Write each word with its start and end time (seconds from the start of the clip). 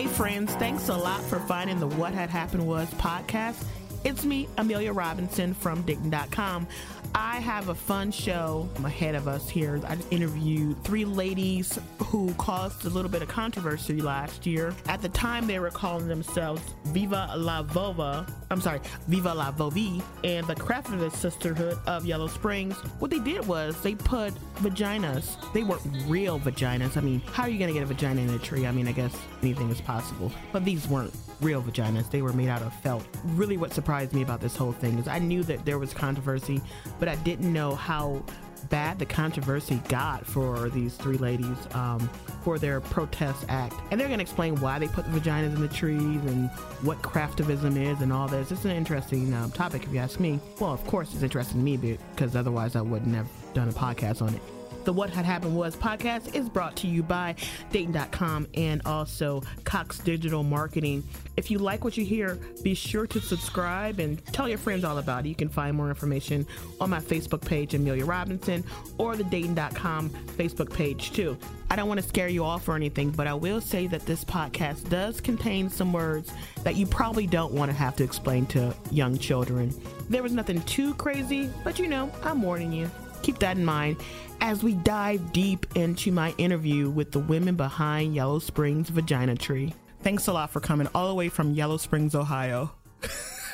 Hey, 0.00 0.06
friends, 0.06 0.54
thanks 0.54 0.88
a 0.88 0.96
lot 0.96 1.20
for 1.20 1.38
finding 1.40 1.78
the 1.78 1.86
What 1.86 2.14
Had 2.14 2.30
Happened 2.30 2.66
Was 2.66 2.88
podcast. 2.94 3.62
It's 4.02 4.24
me, 4.24 4.48
Amelia 4.56 4.94
Robinson 4.94 5.52
from 5.52 5.82
Dayton.com. 5.82 6.66
I 7.14 7.38
have 7.40 7.68
a 7.68 7.74
fun 7.74 8.10
show 8.10 8.66
ahead 8.82 9.14
of 9.14 9.28
us 9.28 9.50
here. 9.50 9.78
I 9.84 9.98
interviewed 10.10 10.82
three 10.84 11.04
ladies 11.04 11.78
who 12.04 12.32
caused 12.34 12.86
a 12.86 12.88
little 12.88 13.10
bit 13.10 13.20
of 13.20 13.28
controversy 13.28 14.00
last 14.00 14.46
year. 14.46 14.72
At 14.86 15.02
the 15.02 15.10
time, 15.10 15.46
they 15.46 15.58
were 15.58 15.70
calling 15.70 16.08
themselves 16.08 16.62
Viva 16.86 17.34
la 17.36 17.62
Vova. 17.62 18.26
I'm 18.50 18.62
sorry, 18.62 18.80
Viva 19.06 19.34
la 19.34 19.52
Vovi 19.52 20.02
and 20.24 20.46
the 20.46 20.54
Craftivist 20.54 21.16
Sisterhood 21.16 21.78
of 21.86 22.06
Yellow 22.06 22.28
Springs. 22.28 22.76
What 23.00 23.10
they 23.10 23.18
did 23.18 23.46
was 23.46 23.80
they 23.82 23.96
put 23.96 24.32
vaginas. 24.56 25.36
They 25.52 25.62
weren't 25.62 25.82
real 26.06 26.40
vaginas. 26.40 26.96
I 26.96 27.02
mean, 27.02 27.20
how 27.32 27.42
are 27.42 27.50
you 27.50 27.58
going 27.58 27.68
to 27.68 27.74
get 27.74 27.82
a 27.82 27.86
vagina 27.86 28.22
in 28.22 28.30
a 28.30 28.38
tree? 28.38 28.66
I 28.66 28.72
mean, 28.72 28.88
I 28.88 28.92
guess 28.92 29.14
anything 29.42 29.68
is 29.68 29.80
possible. 29.82 30.32
But 30.52 30.64
these 30.64 30.88
weren't 30.88 31.12
real 31.40 31.62
vaginas. 31.62 32.10
They 32.10 32.22
were 32.22 32.32
made 32.32 32.48
out 32.48 32.62
of 32.62 32.72
felt. 32.80 33.06
Really, 33.24 33.56
what 33.56 33.72
surprised 33.72 34.12
me 34.12 34.22
about 34.22 34.40
this 34.40 34.56
whole 34.56 34.72
thing 34.72 34.98
is 34.98 35.08
I 35.08 35.18
knew 35.18 35.42
that 35.44 35.64
there 35.64 35.78
was 35.78 35.92
controversy, 35.94 36.60
but 36.98 37.08
I 37.08 37.16
didn't 37.16 37.52
know 37.52 37.74
how 37.74 38.22
bad 38.68 38.98
the 38.98 39.06
controversy 39.06 39.80
got 39.88 40.26
for 40.26 40.68
these 40.68 40.94
three 40.94 41.16
ladies 41.16 41.56
um, 41.72 41.98
for 42.42 42.58
their 42.58 42.80
protest 42.80 43.44
act. 43.48 43.74
And 43.90 43.98
they're 43.98 44.08
going 44.08 44.18
to 44.18 44.22
explain 44.22 44.56
why 44.60 44.78
they 44.78 44.88
put 44.88 45.10
the 45.10 45.18
vaginas 45.18 45.54
in 45.54 45.60
the 45.60 45.68
trees 45.68 46.00
and 46.26 46.50
what 46.82 47.00
craftivism 47.02 47.76
is 47.76 48.00
and 48.02 48.12
all 48.12 48.28
this. 48.28 48.52
It's 48.52 48.64
an 48.64 48.70
interesting 48.72 49.32
um, 49.34 49.50
topic, 49.50 49.84
if 49.84 49.92
you 49.92 49.98
ask 49.98 50.20
me. 50.20 50.40
Well, 50.60 50.72
of 50.72 50.84
course, 50.86 51.12
it's 51.14 51.22
interesting 51.22 51.58
to 51.58 51.64
me 51.64 51.98
because 52.14 52.36
otherwise 52.36 52.76
I 52.76 52.82
wouldn't 52.82 53.14
have 53.14 53.28
done 53.54 53.68
a 53.68 53.72
podcast 53.72 54.22
on 54.22 54.34
it. 54.34 54.42
The 54.84 54.92
What 54.92 55.10
Had 55.10 55.26
Happened 55.26 55.56
Was 55.56 55.76
podcast 55.76 56.34
is 56.34 56.48
brought 56.48 56.74
to 56.76 56.86
you 56.86 57.02
by 57.02 57.34
Dayton.com 57.70 58.46
and 58.54 58.80
also 58.86 59.42
Cox 59.64 59.98
Digital 59.98 60.42
Marketing. 60.42 61.04
If 61.36 61.50
you 61.50 61.58
like 61.58 61.84
what 61.84 61.96
you 61.98 62.04
hear, 62.04 62.38
be 62.62 62.74
sure 62.74 63.06
to 63.08 63.20
subscribe 63.20 63.98
and 64.00 64.24
tell 64.26 64.48
your 64.48 64.58
friends 64.58 64.84
all 64.84 64.98
about 64.98 65.26
it. 65.26 65.28
You 65.28 65.34
can 65.34 65.50
find 65.50 65.76
more 65.76 65.90
information 65.90 66.46
on 66.80 66.88
my 66.90 66.98
Facebook 66.98 67.44
page, 67.44 67.74
Amelia 67.74 68.06
Robinson, 68.06 68.64
or 68.96 69.16
the 69.16 69.24
Dayton.com 69.24 70.10
Facebook 70.36 70.72
page 70.72 71.12
too. 71.12 71.36
I 71.70 71.76
don't 71.76 71.86
want 71.86 72.00
to 72.00 72.08
scare 72.08 72.28
you 72.28 72.44
off 72.44 72.66
or 72.68 72.74
anything, 72.74 73.10
but 73.10 73.26
I 73.26 73.34
will 73.34 73.60
say 73.60 73.86
that 73.88 74.06
this 74.06 74.24
podcast 74.24 74.88
does 74.88 75.20
contain 75.20 75.68
some 75.68 75.92
words 75.92 76.32
that 76.64 76.74
you 76.74 76.86
probably 76.86 77.26
don't 77.26 77.52
want 77.52 77.70
to 77.70 77.76
have 77.76 77.96
to 77.96 78.04
explain 78.04 78.46
to 78.46 78.74
young 78.90 79.18
children. 79.18 79.72
There 80.08 80.22
was 80.22 80.32
nothing 80.32 80.62
too 80.62 80.94
crazy, 80.94 81.50
but 81.62 81.78
you 81.78 81.86
know, 81.86 82.10
I'm 82.24 82.42
warning 82.42 82.72
you. 82.72 82.90
Keep 83.22 83.38
that 83.40 83.56
in 83.56 83.64
mind 83.64 83.98
as 84.40 84.62
we 84.62 84.74
dive 84.74 85.32
deep 85.32 85.66
into 85.76 86.10
my 86.12 86.34
interview 86.38 86.88
with 86.90 87.12
the 87.12 87.18
women 87.18 87.54
behind 87.54 88.14
Yellow 88.14 88.38
Springs 88.38 88.88
Vagina 88.88 89.36
Tree. 89.36 89.74
Thanks 90.02 90.26
a 90.28 90.32
lot 90.32 90.50
for 90.50 90.60
coming 90.60 90.88
all 90.94 91.08
the 91.08 91.14
way 91.14 91.28
from 91.28 91.52
Yellow 91.52 91.76
Springs, 91.76 92.14
Ohio. 92.14 92.72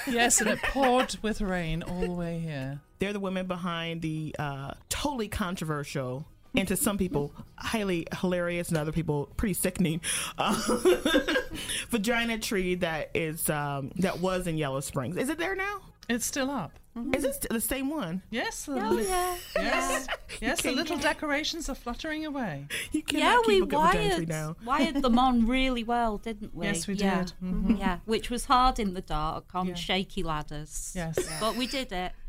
yes, 0.06 0.40
and 0.40 0.48
it 0.50 0.62
poured 0.62 1.16
with 1.22 1.40
rain 1.40 1.82
all 1.82 2.00
the 2.00 2.12
way 2.12 2.38
here. 2.38 2.80
They're 2.98 3.12
the 3.12 3.20
women 3.20 3.46
behind 3.46 4.02
the 4.02 4.34
uh, 4.38 4.72
totally 4.88 5.28
controversial 5.28 6.24
and 6.54 6.68
to 6.68 6.76
some 6.76 6.96
people 6.96 7.32
highly 7.56 8.06
hilarious 8.20 8.68
and 8.68 8.78
other 8.78 8.92
people 8.92 9.28
pretty 9.36 9.52
sickening 9.54 10.00
uh, 10.38 10.54
vagina 11.90 12.38
tree 12.38 12.76
that 12.76 13.10
is 13.14 13.50
um, 13.50 13.90
that 13.96 14.20
was 14.20 14.46
in 14.46 14.56
Yellow 14.56 14.80
Springs. 14.80 15.16
Is 15.16 15.28
it 15.28 15.38
there 15.38 15.54
now? 15.54 15.80
It's 16.08 16.24
still 16.24 16.50
up. 16.50 16.78
Mm-hmm. 16.96 17.14
Is 17.14 17.22
this 17.24 17.38
the 17.50 17.60
same 17.60 17.90
one? 17.90 18.22
Yes. 18.30 18.68
Oh, 18.70 18.98
yeah. 18.98 19.36
Yes. 19.54 20.06
yes. 20.40 20.62
The 20.62 20.70
little 20.72 20.96
decorations 20.96 21.68
are 21.68 21.74
fluttering 21.74 22.24
away. 22.24 22.66
You 22.92 23.02
yeah, 23.10 23.38
we 23.46 23.60
keep 23.60 23.72
a 23.72 23.76
wired 23.76 24.28
now. 24.28 24.56
wired 24.64 25.02
them 25.02 25.18
on 25.18 25.46
really 25.46 25.84
well, 25.84 26.16
didn't 26.16 26.54
we? 26.54 26.66
Yes, 26.66 26.86
we 26.86 26.94
yeah. 26.94 27.18
did. 27.24 27.32
Mm-hmm. 27.44 27.76
Yeah, 27.76 27.98
which 28.06 28.30
was 28.30 28.46
hard 28.46 28.78
in 28.78 28.94
the 28.94 29.02
dark 29.02 29.54
on 29.54 29.68
Yeah. 29.68 29.74
shaky 29.74 30.22
ladders. 30.22 30.92
Yes. 30.96 31.18
but 31.38 31.56
we 31.56 31.66
did 31.66 31.92
it. 31.92 32.12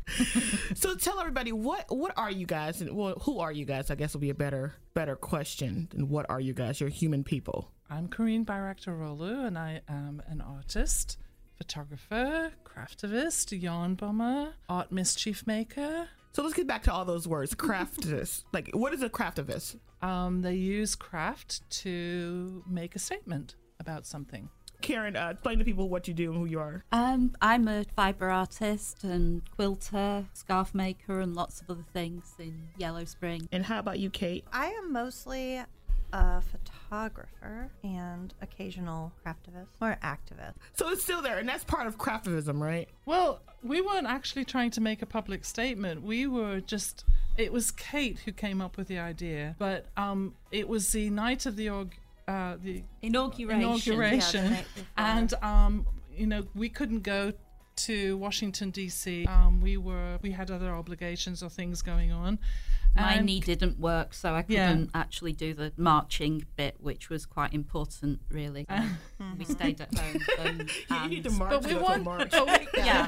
So 0.74 0.94
tell 0.94 1.18
everybody 1.20 1.52
what 1.52 1.84
what 1.88 2.12
are 2.16 2.30
you 2.30 2.46
guys 2.46 2.80
and 2.80 2.94
well 2.96 3.18
who 3.22 3.40
are 3.40 3.52
you 3.52 3.64
guys? 3.64 3.90
I 3.90 3.94
guess 3.94 4.14
will 4.14 4.20
be 4.20 4.30
a 4.30 4.34
better 4.34 4.74
better 4.94 5.16
question 5.16 5.88
than 5.90 6.08
what 6.08 6.24
are 6.30 6.40
you 6.40 6.54
guys? 6.54 6.80
You're 6.80 6.88
human 6.88 7.24
people. 7.24 7.70
I'm 7.90 8.08
Corinne 8.08 8.44
Bayraktaroglu, 8.44 9.46
and 9.46 9.58
I 9.58 9.80
am 9.88 10.22
an 10.26 10.40
artist, 10.40 11.16
photographer, 11.58 12.52
craftivist, 12.64 13.60
yarn 13.60 13.94
bomber, 13.94 14.54
art 14.68 14.90
mischief 14.90 15.46
maker. 15.46 16.08
So 16.32 16.42
let's 16.42 16.54
get 16.54 16.66
back 16.66 16.84
to 16.84 16.92
all 16.92 17.04
those 17.04 17.26
words. 17.26 17.54
Craftivist. 17.54 18.44
like 18.52 18.70
what 18.72 18.94
is 18.94 19.02
a 19.02 19.10
craftivist? 19.10 19.76
Um, 20.00 20.42
they 20.42 20.54
use 20.54 20.94
craft 20.94 21.68
to 21.82 22.62
make 22.66 22.94
a 22.94 22.98
statement 22.98 23.56
about 23.80 24.06
something. 24.06 24.48
Karen, 24.80 25.16
uh, 25.16 25.30
explain 25.30 25.58
to 25.58 25.64
people 25.64 25.88
what 25.88 26.06
you 26.06 26.14
do 26.14 26.30
and 26.30 26.38
who 26.38 26.46
you 26.46 26.60
are. 26.60 26.84
Um, 26.92 27.34
I'm 27.42 27.66
a 27.66 27.84
fibre 27.96 28.30
artist 28.30 29.02
and 29.02 29.42
quilter, 29.50 30.26
scarf 30.34 30.74
maker, 30.74 31.20
and 31.20 31.34
lots 31.34 31.60
of 31.60 31.70
other 31.70 31.84
things 31.92 32.34
in 32.38 32.68
Yellow 32.76 33.04
Spring. 33.04 33.48
And 33.50 33.64
how 33.64 33.80
about 33.80 33.98
you, 33.98 34.08
Kate? 34.08 34.44
I 34.52 34.66
am 34.66 34.92
mostly 34.92 35.60
a 36.12 36.40
photographer 36.42 37.70
and 37.84 38.32
occasional 38.40 39.12
craftivist 39.24 39.66
or 39.80 39.98
activist. 40.02 40.54
So 40.74 40.88
it's 40.90 41.02
still 41.02 41.22
there, 41.22 41.38
and 41.38 41.48
that's 41.48 41.64
part 41.64 41.86
of 41.86 41.98
craftivism, 41.98 42.60
right? 42.60 42.88
Well, 43.06 43.40
we 43.62 43.80
weren't 43.80 44.06
actually 44.06 44.44
trying 44.44 44.70
to 44.72 44.80
make 44.80 45.02
a 45.02 45.06
public 45.06 45.44
statement. 45.44 46.02
We 46.02 46.26
were 46.26 46.60
just. 46.60 47.04
It 47.36 47.52
was 47.52 47.70
Kate 47.70 48.18
who 48.24 48.32
came 48.32 48.60
up 48.60 48.76
with 48.76 48.88
the 48.88 48.98
idea, 48.98 49.54
but 49.58 49.86
um, 49.96 50.34
it 50.50 50.68
was 50.68 50.90
the 50.90 51.08
night 51.10 51.46
of 51.46 51.54
the 51.54 51.68
org, 51.70 51.94
uh, 52.26 52.56
the 52.62 52.82
Inauguration. 53.02 53.60
inauguration, 53.62 54.44
Yeah, 54.44 54.48
the 54.48 54.54
night 54.56 54.64
before. 54.74 54.86
and 54.96 55.34
um, 55.42 55.86
you 56.16 56.26
know 56.26 56.44
we 56.56 56.68
couldn't 56.68 57.02
go 57.04 57.32
to 57.76 58.16
Washington 58.16 58.70
D.C. 58.70 59.24
Um, 59.26 59.60
we 59.60 59.76
were 59.76 60.18
we 60.20 60.32
had 60.32 60.50
other 60.50 60.72
obligations 60.72 61.44
or 61.44 61.48
things 61.48 61.80
going 61.80 62.10
on. 62.10 62.40
My 62.94 63.14
and- 63.14 63.26
knee 63.26 63.40
didn't 63.40 63.78
work, 63.78 64.14
so 64.14 64.34
I 64.34 64.42
couldn't 64.42 64.90
actually 64.94 65.32
do 65.32 65.54
the 65.54 65.72
marching 65.76 66.44
bit, 66.56 66.76
which 66.80 67.10
was 67.10 67.26
quite 67.26 67.54
important, 67.54 68.20
really. 68.30 68.66
Uh, 68.68 68.82
um, 69.20 69.38
we 69.38 69.44
mm-hmm. 69.44 69.52
stayed 69.52 69.80
at 69.80 69.96
home. 69.96 70.22
And, 70.38 70.70
you 70.90 71.08
need 71.08 71.24
to 71.24 71.30
march. 71.30 71.50
But 71.50 71.64
we 71.64 71.70
go 71.70 71.78
to 71.78 71.84
want, 71.84 72.04
march. 72.04 72.30
but 72.30 72.46
we, 72.46 72.66
yeah. 72.76 73.06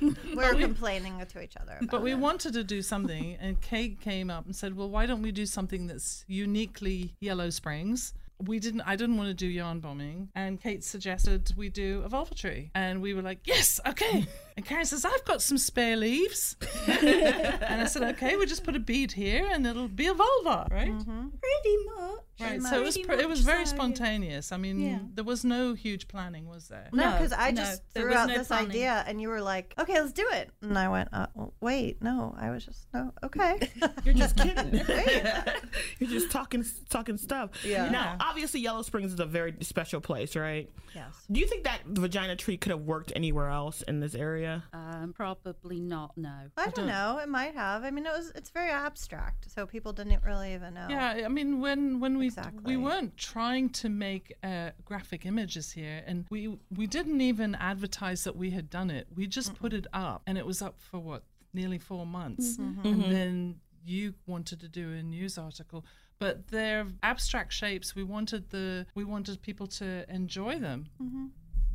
We're 0.34 0.54
complaining 0.54 1.22
to 1.26 1.42
each 1.42 1.56
other. 1.56 1.76
About 1.78 1.90
But 1.90 2.02
we 2.02 2.12
it. 2.12 2.18
wanted 2.18 2.52
to 2.54 2.64
do 2.64 2.82
something, 2.82 3.36
and 3.40 3.60
Kate 3.60 4.00
came 4.00 4.30
up 4.30 4.46
and 4.46 4.54
said, 4.54 4.76
"Well, 4.76 4.88
why 4.88 5.06
don't 5.06 5.22
we 5.22 5.32
do 5.32 5.46
something 5.46 5.86
that's 5.86 6.24
uniquely 6.28 7.14
Yellow 7.20 7.50
Springs?" 7.50 8.14
We 8.42 8.58
didn't. 8.58 8.82
I 8.82 8.96
didn't 8.96 9.16
want 9.16 9.28
to 9.28 9.34
do 9.34 9.46
yarn 9.46 9.80
bombing, 9.80 10.30
and 10.34 10.60
Kate 10.60 10.82
suggested 10.82 11.52
we 11.56 11.68
do 11.68 12.02
a 12.04 12.08
vulva 12.08 12.34
tree, 12.34 12.70
and 12.74 13.02
we 13.02 13.14
were 13.14 13.22
like, 13.22 13.40
"Yes, 13.44 13.80
okay." 13.86 14.26
And 14.56 14.66
Karen 14.66 14.84
says, 14.84 15.04
"I've 15.04 15.24
got 15.24 15.40
some 15.42 15.58
spare 15.58 15.96
leaves," 15.96 16.56
and 16.88 17.82
I 17.82 17.86
said, 17.86 18.02
"Okay, 18.14 18.36
we'll 18.36 18.46
just 18.46 18.64
put 18.64 18.76
a 18.76 18.80
bead 18.80 19.12
here, 19.12 19.48
and 19.50 19.66
it'll 19.66 19.88
be 19.88 20.06
a 20.06 20.14
vulva, 20.14 20.66
right?" 20.70 20.92
Pretty 20.96 21.76
much. 21.96 22.20
Right. 22.40 22.62
So 22.62 22.80
it 22.80 22.84
was. 22.84 22.96
Pr- 22.98 23.12
it 23.12 23.28
was 23.28 23.40
very 23.40 23.66
so, 23.66 23.74
spontaneous. 23.74 24.50
I 24.50 24.56
mean, 24.56 24.80
Yeah. 24.80 24.98
there 25.14 25.24
was 25.24 25.44
no 25.44 25.74
huge 25.74 26.08
planning, 26.08 26.46
was 26.48 26.68
there? 26.68 26.88
No, 26.92 27.04
No, 27.10 27.12
because 27.18 27.32
I 27.32 27.52
just 27.52 27.82
there 27.92 28.04
threw 28.04 28.14
out 28.14 28.28
no 28.28 28.38
this 28.38 28.48
planning. 28.48 28.70
idea, 28.70 29.04
and 29.06 29.20
you 29.20 29.28
were 29.28 29.42
like, 29.42 29.74
"Okay, 29.78 30.00
let's 30.00 30.12
do 30.12 30.26
it." 30.32 30.50
And 30.62 30.78
I 30.78 30.88
went, 30.88 31.10
uh, 31.12 31.26
well, 31.34 31.52
"Wait, 31.60 32.02
no." 32.02 32.34
I 32.38 32.48
was 32.50 32.64
just, 32.64 32.86
"No, 32.94 33.12
okay." 33.22 33.68
You're 34.04 34.14
just 34.14 34.36
kidding. 34.38 34.72
You're 35.98 36.10
just 36.10 36.30
talking 36.30 36.64
talking 36.88 37.18
stuff. 37.18 37.50
Yeah. 37.64 37.90
Now, 37.90 38.16
obviously, 38.20 38.60
Yellow 38.60 38.82
Springs 38.82 39.12
is 39.12 39.20
a 39.20 39.26
very 39.26 39.54
special 39.60 40.00
place, 40.00 40.34
right? 40.34 40.70
yes. 40.94 41.12
Do 41.30 41.38
you 41.40 41.46
think 41.46 41.64
that 41.64 41.80
the 41.86 42.00
vagina 42.00 42.34
tree 42.36 42.56
could 42.56 42.70
have 42.70 42.80
worked 42.80 43.12
anywhere 43.14 43.48
else 43.50 43.82
in 43.82 44.00
this 44.00 44.14
area? 44.14 44.39
Um, 44.72 45.12
probably 45.14 45.80
not, 45.80 46.16
no. 46.16 46.34
I 46.56 46.68
don't 46.70 46.88
uh-huh. 46.88 47.14
know. 47.14 47.18
It 47.18 47.28
might 47.28 47.54
have. 47.54 47.84
I 47.84 47.90
mean, 47.90 48.06
it 48.06 48.12
was. 48.12 48.32
It's 48.34 48.50
very 48.50 48.70
abstract, 48.70 49.50
so 49.50 49.66
people 49.66 49.92
didn't 49.92 50.22
really 50.24 50.54
even 50.54 50.74
know. 50.74 50.86
Yeah, 50.88 51.22
I 51.24 51.28
mean, 51.28 51.60
when 51.60 52.00
when 52.00 52.18
we 52.18 52.26
Exactly. 52.26 52.76
we 52.76 52.76
weren't 52.76 53.16
trying 53.16 53.70
to 53.70 53.88
make 53.88 54.34
uh, 54.42 54.70
graphic 54.84 55.26
images 55.26 55.72
here, 55.72 56.02
and 56.06 56.26
we 56.30 56.58
we 56.76 56.86
didn't 56.86 57.20
even 57.20 57.54
advertise 57.54 58.24
that 58.24 58.36
we 58.36 58.50
had 58.50 58.70
done 58.70 58.90
it. 58.90 59.06
We 59.14 59.26
just 59.26 59.54
put 59.54 59.72
it 59.72 59.86
up, 59.92 60.22
and 60.26 60.38
it 60.38 60.46
was 60.46 60.62
up 60.62 60.76
for 60.78 60.98
what 60.98 61.24
nearly 61.52 61.78
four 61.78 62.06
months, 62.06 62.56
mm-hmm. 62.56 62.80
Mm-hmm. 62.80 62.88
and 62.88 63.02
mm-hmm. 63.02 63.12
then 63.12 63.60
you 63.84 64.14
wanted 64.26 64.60
to 64.60 64.68
do 64.68 64.92
a 64.92 65.02
news 65.02 65.38
article. 65.38 65.84
But 66.18 66.48
they're 66.48 66.86
abstract 67.02 67.52
shapes. 67.52 67.94
We 67.94 68.04
wanted 68.04 68.50
the 68.50 68.86
we 68.94 69.04
wanted 69.04 69.40
people 69.40 69.66
to 69.68 70.04
enjoy 70.12 70.58
them. 70.58 70.88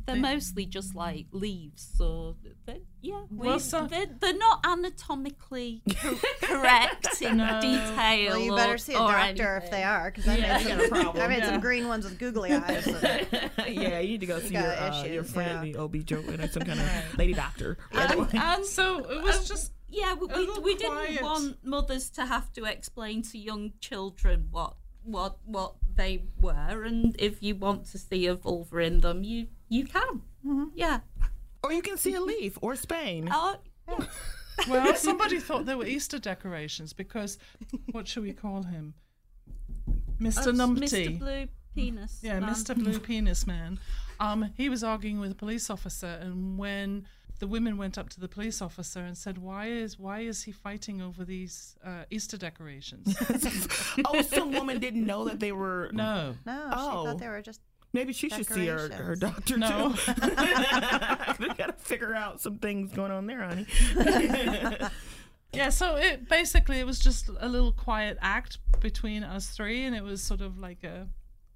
They're 0.06 0.16
mostly 0.16 0.66
just 0.66 0.94
like 0.94 1.26
leaves, 1.32 2.00
or 2.00 2.36
they're, 2.64 2.76
yeah, 3.02 3.22
we, 3.30 3.48
Well, 3.48 3.58
so- 3.60 3.86
they're, 3.86 4.06
they're 4.20 4.36
not 4.38 4.64
anatomically 4.64 5.82
co- 6.00 6.14
correct 6.42 7.20
in 7.20 7.38
detail. 7.38 7.96
Well, 8.30 8.38
you 8.38 8.54
better 8.54 8.74
or- 8.74 8.78
see 8.78 8.94
a 8.94 8.98
or 9.00 9.10
doctor 9.12 9.56
if 9.64 9.70
they 9.70 9.82
are, 9.82 10.10
because 10.10 10.28
I 10.28 10.36
Yeah, 10.36 10.58
made, 10.58 10.66
some, 10.66 10.80
a 10.80 10.88
problem. 11.02 11.24
I 11.24 11.28
made 11.28 11.38
Yeah. 11.38 11.50
some 11.50 11.60
green 11.60 11.88
ones 11.88 12.04
with 12.04 12.18
googly 12.18 12.52
eyes. 12.52 12.86
and- 12.86 13.26
yeah, 13.68 13.98
you 13.98 14.08
need 14.10 14.20
to 14.20 14.26
go 14.26 14.38
see 14.38 14.54
your, 14.54 14.62
uh, 14.62 15.02
your 15.04 15.22
issues, 15.22 15.32
friend, 15.32 15.66
yeah. 15.66 15.72
the 15.72 15.78
OB 15.80 15.96
joke, 16.04 16.26
and 16.28 16.50
some 16.50 16.62
kind 16.62 16.80
of 16.80 17.18
lady 17.18 17.34
doctor. 17.34 17.76
And, 17.92 18.28
and 18.34 18.64
So 18.76 18.98
it 19.10 19.22
was 19.22 19.48
just 19.48 19.72
yeah, 19.88 20.14
we, 20.14 20.26
we, 20.26 20.58
we 20.60 20.74
didn't 20.76 21.22
want 21.22 21.64
mothers 21.64 22.10
to 22.10 22.26
have 22.26 22.52
to 22.54 22.64
explain 22.64 23.22
to 23.22 23.38
young 23.38 23.72
children 23.80 24.48
what 24.50 24.74
what 25.04 25.36
what 25.44 25.74
they 25.94 26.24
were, 26.40 26.82
and 26.84 27.14
if 27.20 27.42
you 27.42 27.54
want 27.54 27.86
to 27.86 27.98
see 27.98 28.26
a 28.26 28.34
vulva 28.34 28.78
in 28.78 29.00
them, 29.00 29.22
you 29.22 29.46
you 29.68 29.84
can. 29.86 30.22
Yeah. 30.74 31.00
Or 31.62 31.72
you 31.72 31.82
can 31.82 31.96
see 31.96 32.14
a 32.14 32.20
leaf 32.20 32.58
or 32.62 32.76
Spain. 32.76 33.28
Oh, 33.32 33.56
yeah. 33.88 34.04
Well, 34.68 34.94
somebody 34.96 35.38
thought 35.38 35.66
they 35.66 35.74
were 35.74 35.84
Easter 35.84 36.18
decorations 36.18 36.94
because 36.94 37.36
what 37.92 38.08
should 38.08 38.22
we 38.22 38.32
call 38.32 38.62
him? 38.62 38.94
Mr. 40.18 40.34
That's 40.34 40.46
Numpty. 40.48 41.08
Mr. 41.08 41.18
Blue 41.18 41.46
Penis. 41.74 42.20
Yeah, 42.22 42.40
man. 42.40 42.48
Mr. 42.54 42.74
Blue 42.74 42.98
Penis 42.98 43.46
Man. 43.46 43.78
Um, 44.18 44.50
he 44.56 44.70
was 44.70 44.82
arguing 44.82 45.20
with 45.20 45.30
a 45.32 45.34
police 45.34 45.68
officer, 45.68 46.18
and 46.22 46.56
when 46.56 47.06
the 47.38 47.46
women 47.46 47.76
went 47.76 47.98
up 47.98 48.08
to 48.08 48.18
the 48.20 48.28
police 48.28 48.62
officer 48.62 49.00
and 49.00 49.14
said, 49.16 49.36
"Why 49.36 49.66
is 49.66 49.98
why 49.98 50.20
is 50.20 50.42
he 50.44 50.52
fighting 50.52 51.02
over 51.02 51.22
these 51.22 51.76
uh, 51.84 52.04
Easter 52.10 52.38
decorations?" 52.38 53.14
oh, 54.06 54.22
some 54.22 54.52
woman 54.52 54.80
didn't 54.80 55.04
know 55.04 55.26
that 55.26 55.38
they 55.38 55.52
were. 55.52 55.90
no, 55.92 56.34
No, 56.46 56.70
Oh. 56.72 57.02
she 57.04 57.10
thought 57.10 57.18
they 57.18 57.28
were 57.28 57.42
just. 57.42 57.60
Maybe 57.92 58.12
she 58.12 58.28
should 58.28 58.46
see 58.46 58.66
her, 58.66 58.88
her 58.90 59.16
doctor 59.16 59.56
No. 59.56 59.94
too. 59.94 60.12
we 61.40 61.48
gotta 61.54 61.74
figure 61.78 62.14
out 62.14 62.40
some 62.40 62.58
things 62.58 62.92
going 62.92 63.10
on 63.10 63.26
there, 63.26 63.42
honey. 63.42 63.66
yeah. 65.52 65.70
So 65.70 65.96
it 65.96 66.28
basically 66.28 66.78
it 66.80 66.84
was 66.86 66.98
just 66.98 67.30
a 67.40 67.48
little 67.48 67.72
quiet 67.72 68.18
act 68.20 68.58
between 68.80 69.24
us 69.24 69.48
three, 69.48 69.84
and 69.84 69.96
it 69.96 70.02
was 70.04 70.22
sort 70.22 70.40
of 70.40 70.58
like 70.58 70.84
a 70.84 71.08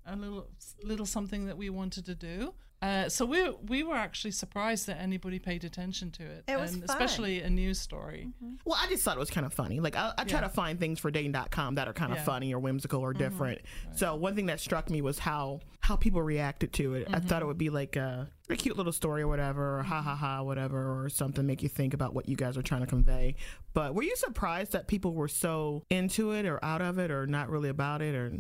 a 0.06 0.16
little 0.16 0.48
little 0.82 1.06
something 1.06 1.46
that 1.46 1.58
we 1.58 1.68
wanted 1.68 2.06
to 2.06 2.14
do. 2.14 2.54
Uh, 2.82 3.10
so 3.10 3.26
we 3.26 3.50
we 3.68 3.82
were 3.82 3.94
actually 3.94 4.30
surprised 4.30 4.86
that 4.86 4.98
anybody 4.98 5.38
paid 5.38 5.64
attention 5.64 6.10
to 6.10 6.22
it, 6.22 6.44
It 6.48 6.58
was 6.58 6.72
fun. 6.72 6.84
especially 6.88 7.42
a 7.42 7.50
news 7.50 7.78
story. 7.78 8.28
Mm-hmm. 8.28 8.54
Well, 8.64 8.78
I 8.80 8.88
just 8.88 9.02
thought 9.02 9.16
it 9.16 9.20
was 9.20 9.30
kind 9.30 9.44
of 9.44 9.52
funny. 9.52 9.80
Like, 9.80 9.96
I, 9.96 10.14
I 10.16 10.24
try 10.24 10.40
Yeah. 10.40 10.46
to 10.46 10.52
find 10.52 10.80
things 10.80 10.98
for 10.98 11.10
Dayton.com 11.10 11.74
that 11.74 11.88
are 11.88 11.92
kind 11.92 12.10
of 12.10 12.18
Yeah. 12.18 12.24
funny 12.24 12.54
or 12.54 12.58
whimsical 12.58 13.00
or 13.02 13.12
mm-hmm. 13.12 13.22
different. 13.22 13.60
So, 13.94 14.16
one 14.16 14.34
thing 14.34 14.46
that 14.46 14.60
struck 14.60 14.88
me 14.88 15.02
was 15.02 15.18
how 15.18 15.60
how 15.80 15.96
people 15.96 16.22
reacted 16.22 16.72
to 16.74 16.94
it. 16.94 17.08
I 17.08 17.18
mm-hmm. 17.18 17.26
thought 17.26 17.42
it 17.42 17.46
would 17.46 17.58
be 17.58 17.68
like 17.70 17.96
a, 17.96 18.30
a 18.48 18.56
cute 18.56 18.76
little 18.76 18.92
story 18.92 19.22
or 19.22 19.28
whatever, 19.28 19.80
or 19.80 19.82
ha 19.82 20.00
ha 20.00 20.14
ha, 20.14 20.42
whatever, 20.42 21.02
or 21.02 21.08
something, 21.08 21.44
make 21.46 21.62
you 21.62 21.68
think 21.68 21.94
about 21.94 22.14
what 22.14 22.28
you 22.28 22.36
guys 22.36 22.56
are 22.56 22.62
trying 22.62 22.82
to 22.82 22.86
convey. 22.86 23.34
But 23.74 23.94
were 23.94 24.02
you 24.04 24.14
surprised 24.16 24.72
that 24.72 24.86
people 24.88 25.14
were 25.14 25.28
so 25.28 25.84
into 25.90 26.32
it 26.32 26.46
or 26.46 26.64
out 26.64 26.80
of 26.80 26.98
it 26.98 27.10
or 27.10 27.26
not 27.26 27.50
really 27.50 27.68
about 27.68 28.02
it? 28.02 28.14
Or 28.14 28.32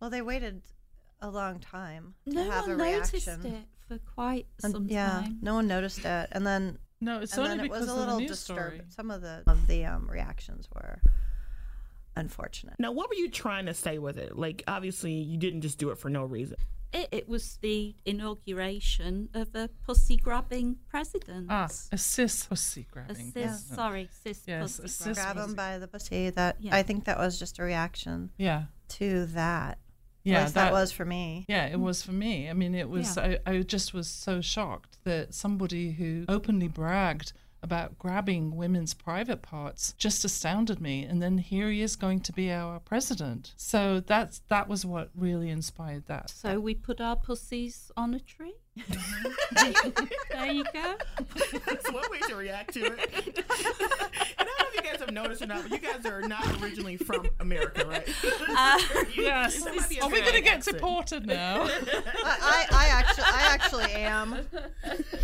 Well, 0.00 0.10
they 0.10 0.22
waited 0.22 0.62
a 1.20 1.30
long 1.30 1.60
time 1.60 2.14
to 2.28 2.34
No 2.34 2.50
have 2.50 2.68
a 2.68 2.76
reaction. 2.76 3.46
it 3.46 3.64
for 3.88 3.98
quite 3.98 4.46
And- 4.62 4.72
some 4.72 4.86
yeah, 4.88 5.08
time. 5.22 5.38
no 5.42 5.54
one 5.54 5.66
noticed 5.66 6.04
it, 6.04 6.28
and 6.32 6.46
then 6.46 6.78
No, 7.00 7.20
it's 7.20 7.32
and 7.34 7.42
only 7.42 7.56
then 7.56 7.66
it 7.66 7.70
was 7.70 7.88
a 7.88 7.94
little 7.94 8.18
news 8.18 8.30
disturbing. 8.30 8.82
Some 8.90 9.10
of 9.10 9.20
the 9.22 9.42
of 9.46 9.66
the 9.66 9.84
um, 9.84 10.08
reactions 10.10 10.68
were 10.74 11.00
unfortunate. 12.16 12.74
now, 12.78 12.92
what 12.92 13.08
were 13.08 13.14
you 13.16 13.30
trying 13.30 13.66
to 13.66 13.74
say 13.74 13.98
with 13.98 14.16
it? 14.18 14.36
Like, 14.38 14.62
obviously, 14.68 15.12
you 15.12 15.36
didn't 15.38 15.62
just 15.62 15.78
do 15.78 15.90
it 15.90 15.98
for 15.98 16.08
no 16.08 16.24
reason. 16.24 16.56
It, 16.92 17.08
it 17.10 17.28
was 17.28 17.58
the 17.60 17.96
inauguration 18.04 19.28
of 19.34 19.52
a 19.56 19.68
pussy 19.84 20.16
grabbing 20.16 20.76
president. 20.88 21.48
Ah, 21.50 21.68
a 21.90 21.98
cis 21.98 22.46
pussy 22.46 22.86
A 22.88 22.92
grabbing. 22.92 23.32
cis, 23.32 23.64
sorry, 23.66 24.08
cis 24.22 24.42
Yes, 24.46 24.78
pussy-grabbing 24.78 25.34
Grab 25.34 25.48
him 25.48 25.54
by 25.56 25.78
the 25.78 25.88
pussy. 25.88 26.30
That 26.30 26.56
Yeah. 26.60 26.76
I 26.76 26.84
think 26.84 27.04
that 27.06 27.18
was 27.18 27.36
just 27.36 27.58
a 27.58 27.64
reaction 27.64 28.30
Yeah, 28.38 28.66
to 28.90 29.26
that. 29.26 29.78
At 30.24 30.30
yeah, 30.30 30.42
least 30.42 30.54
that, 30.54 30.72
was 30.72 30.90
for 30.90 31.04
me. 31.04 31.44
Yeah, 31.48 31.66
it 31.66 31.78
was 31.78 32.02
for 32.02 32.12
me. 32.12 32.48
I 32.48 32.54
mean, 32.54 32.74
it 32.74 32.88
was. 32.88 33.18
I, 33.18 33.38
I 33.44 33.58
just 33.58 33.92
was 33.92 34.08
so 34.08 34.40
shocked 34.40 34.96
that 35.04 35.34
somebody 35.34 35.92
who 35.92 36.24
openly 36.28 36.68
bragged 36.68 37.34
about 37.64 37.98
grabbing 37.98 38.54
women's 38.56 38.92
private 38.92 39.40
parts 39.40 39.94
just 39.96 40.24
astounded 40.24 40.80
me. 40.80 41.02
And 41.02 41.22
then 41.22 41.38
here 41.38 41.70
he 41.70 41.80
is 41.80 41.96
going 41.96 42.20
to 42.20 42.32
be 42.32 42.52
our 42.52 42.78
president. 42.78 43.54
So 43.56 44.00
that's 44.00 44.42
that 44.48 44.68
was 44.68 44.84
what 44.84 45.10
really 45.16 45.48
inspired 45.48 46.06
that. 46.06 46.28
So 46.30 46.60
we 46.60 46.74
put 46.74 47.00
our 47.00 47.16
pussies 47.16 47.90
on 47.96 48.12
a 48.12 48.20
tree. 48.20 48.54
Mm-hmm. 48.78 50.04
there 50.30 50.52
you 50.52 50.64
go. 50.72 50.94
That's 51.66 51.90
one 51.92 52.10
way 52.10 52.18
to 52.28 52.34
react 52.34 52.74
to 52.74 52.84
it. 52.86 53.44
noticed 55.24 55.42
or 55.42 55.46
not, 55.46 55.62
but 55.62 55.72
you 55.72 55.78
guys 55.78 56.06
are 56.06 56.22
not 56.22 56.62
originally 56.62 56.96
from 56.96 57.26
America, 57.40 57.86
right? 57.86 58.08
Uh, 58.48 58.78
yes. 59.16 59.62
That 59.62 59.74
might 59.76 59.88
be 59.88 59.98
a 59.98 60.02
Are 60.04 60.08
we 60.10 60.20
going 60.20 60.34
to 60.34 60.40
get 60.40 60.56
accent. 60.58 60.76
deported 60.76 61.26
now? 61.26 61.62
I, 61.64 61.68
I, 62.24 62.66
I 62.70 62.86
actually 62.88 63.24
I 63.26 63.40
actually 63.50 63.92
am 63.92 64.46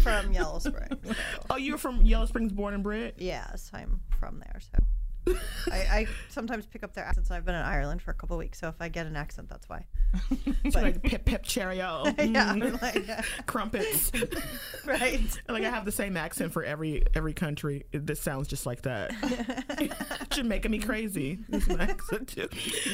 from 0.02 0.32
Yellow 0.32 0.58
Springs. 0.58 0.96
So. 1.06 1.14
Oh, 1.50 1.56
you're 1.56 1.78
from 1.78 2.02
Yellow 2.02 2.26
Springs, 2.26 2.52
born 2.52 2.74
and 2.74 2.82
bred. 2.82 3.14
Yes, 3.18 3.70
I'm 3.72 4.00
from 4.18 4.40
there, 4.40 4.60
so. 4.60 5.34
I, 5.70 5.76
I 5.76 6.06
sometimes 6.28 6.66
pick 6.66 6.82
up 6.82 6.94
their 6.94 7.04
accents. 7.04 7.30
I've 7.30 7.44
been 7.44 7.54
in 7.54 7.62
Ireland 7.62 8.02
for 8.02 8.10
a 8.10 8.14
couple 8.14 8.36
of 8.36 8.38
weeks, 8.38 8.58
so 8.58 8.68
if 8.68 8.76
I 8.80 8.88
get 8.88 9.06
an 9.06 9.16
accent, 9.16 9.48
that's 9.48 9.68
why. 9.68 9.86
So 10.70 10.80
like 10.80 11.02
pip 11.02 11.24
pip 11.24 11.42
cheerio, 11.42 12.04
Yeah, 12.18 12.54
mm, 12.54 12.80
like, 12.82 13.08
uh, 13.08 13.22
crumpets. 13.46 14.10
right. 14.84 15.20
like 15.48 15.64
I 15.64 15.70
have 15.70 15.84
the 15.84 15.92
same 15.92 16.16
accent 16.16 16.52
for 16.52 16.64
every 16.64 17.04
every 17.14 17.32
country. 17.32 17.86
It, 17.92 18.06
this 18.06 18.20
sounds 18.20 18.48
just 18.48 18.66
like 18.66 18.82
that. 18.82 19.12
Should 20.32 20.46
making 20.46 20.70
me 20.70 20.78
crazy. 20.78 21.38
This 21.48 21.68
my 21.68 21.84
accent 21.84 22.28
too. 22.28 22.48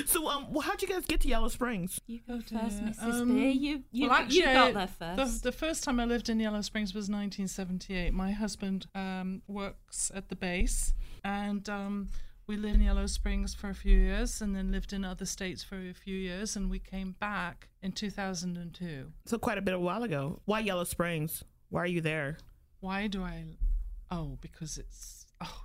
So 0.06 0.28
um, 0.28 0.46
well, 0.50 0.62
how'd 0.62 0.82
you 0.82 0.88
guys 0.88 1.06
get 1.06 1.20
to 1.22 1.28
Yellow 1.28 1.48
Springs? 1.48 2.00
You 2.06 2.20
go 2.26 2.38
first, 2.38 2.50
dear. 2.50 2.60
Mrs. 2.60 3.20
Um, 3.20 3.34
B. 3.34 3.50
You 3.50 3.82
you, 3.92 4.08
well, 4.08 4.18
actually, 4.18 4.38
you 4.38 4.44
got 4.44 4.74
there 4.74 4.86
the, 5.16 5.22
first. 5.22 5.42
the 5.42 5.52
first 5.52 5.84
time 5.84 6.00
I 6.00 6.04
lived 6.04 6.28
in 6.28 6.38
Yellow 6.40 6.60
Springs 6.60 6.94
was 6.94 7.04
1978. 7.04 8.12
My 8.12 8.32
husband 8.32 8.86
um, 8.94 9.42
works 9.48 10.10
at 10.14 10.28
the 10.28 10.36
base, 10.36 10.94
and 11.24 11.68
um, 11.68 12.08
we 12.46 12.56
lived 12.56 12.76
in 12.76 12.82
Yellow 12.82 13.06
Springs 13.06 13.54
for 13.54 13.70
a 13.70 13.74
few 13.74 13.96
years, 13.96 14.40
and 14.40 14.54
then 14.54 14.70
lived 14.70 14.92
in 14.92 15.04
other 15.04 15.24
states 15.24 15.64
for 15.64 15.76
a 15.76 15.92
few 15.92 16.16
years, 16.16 16.54
and 16.54 16.70
we 16.70 16.78
came 16.78 17.16
back 17.18 17.68
in 17.82 17.92
2002. 17.92 19.12
So 19.24 19.38
quite 19.38 19.58
a 19.58 19.62
bit 19.62 19.74
of 19.74 19.80
a 19.80 19.84
while 19.84 20.04
ago. 20.04 20.40
Why 20.44 20.60
Yellow 20.60 20.84
Springs? 20.84 21.42
Why 21.70 21.82
are 21.82 21.86
you 21.86 22.00
there? 22.00 22.38
Why 22.80 23.08
do 23.08 23.22
I? 23.22 23.56
Oh, 24.10 24.38
because 24.40 24.78
it's 24.78 25.26
oh, 25.40 25.64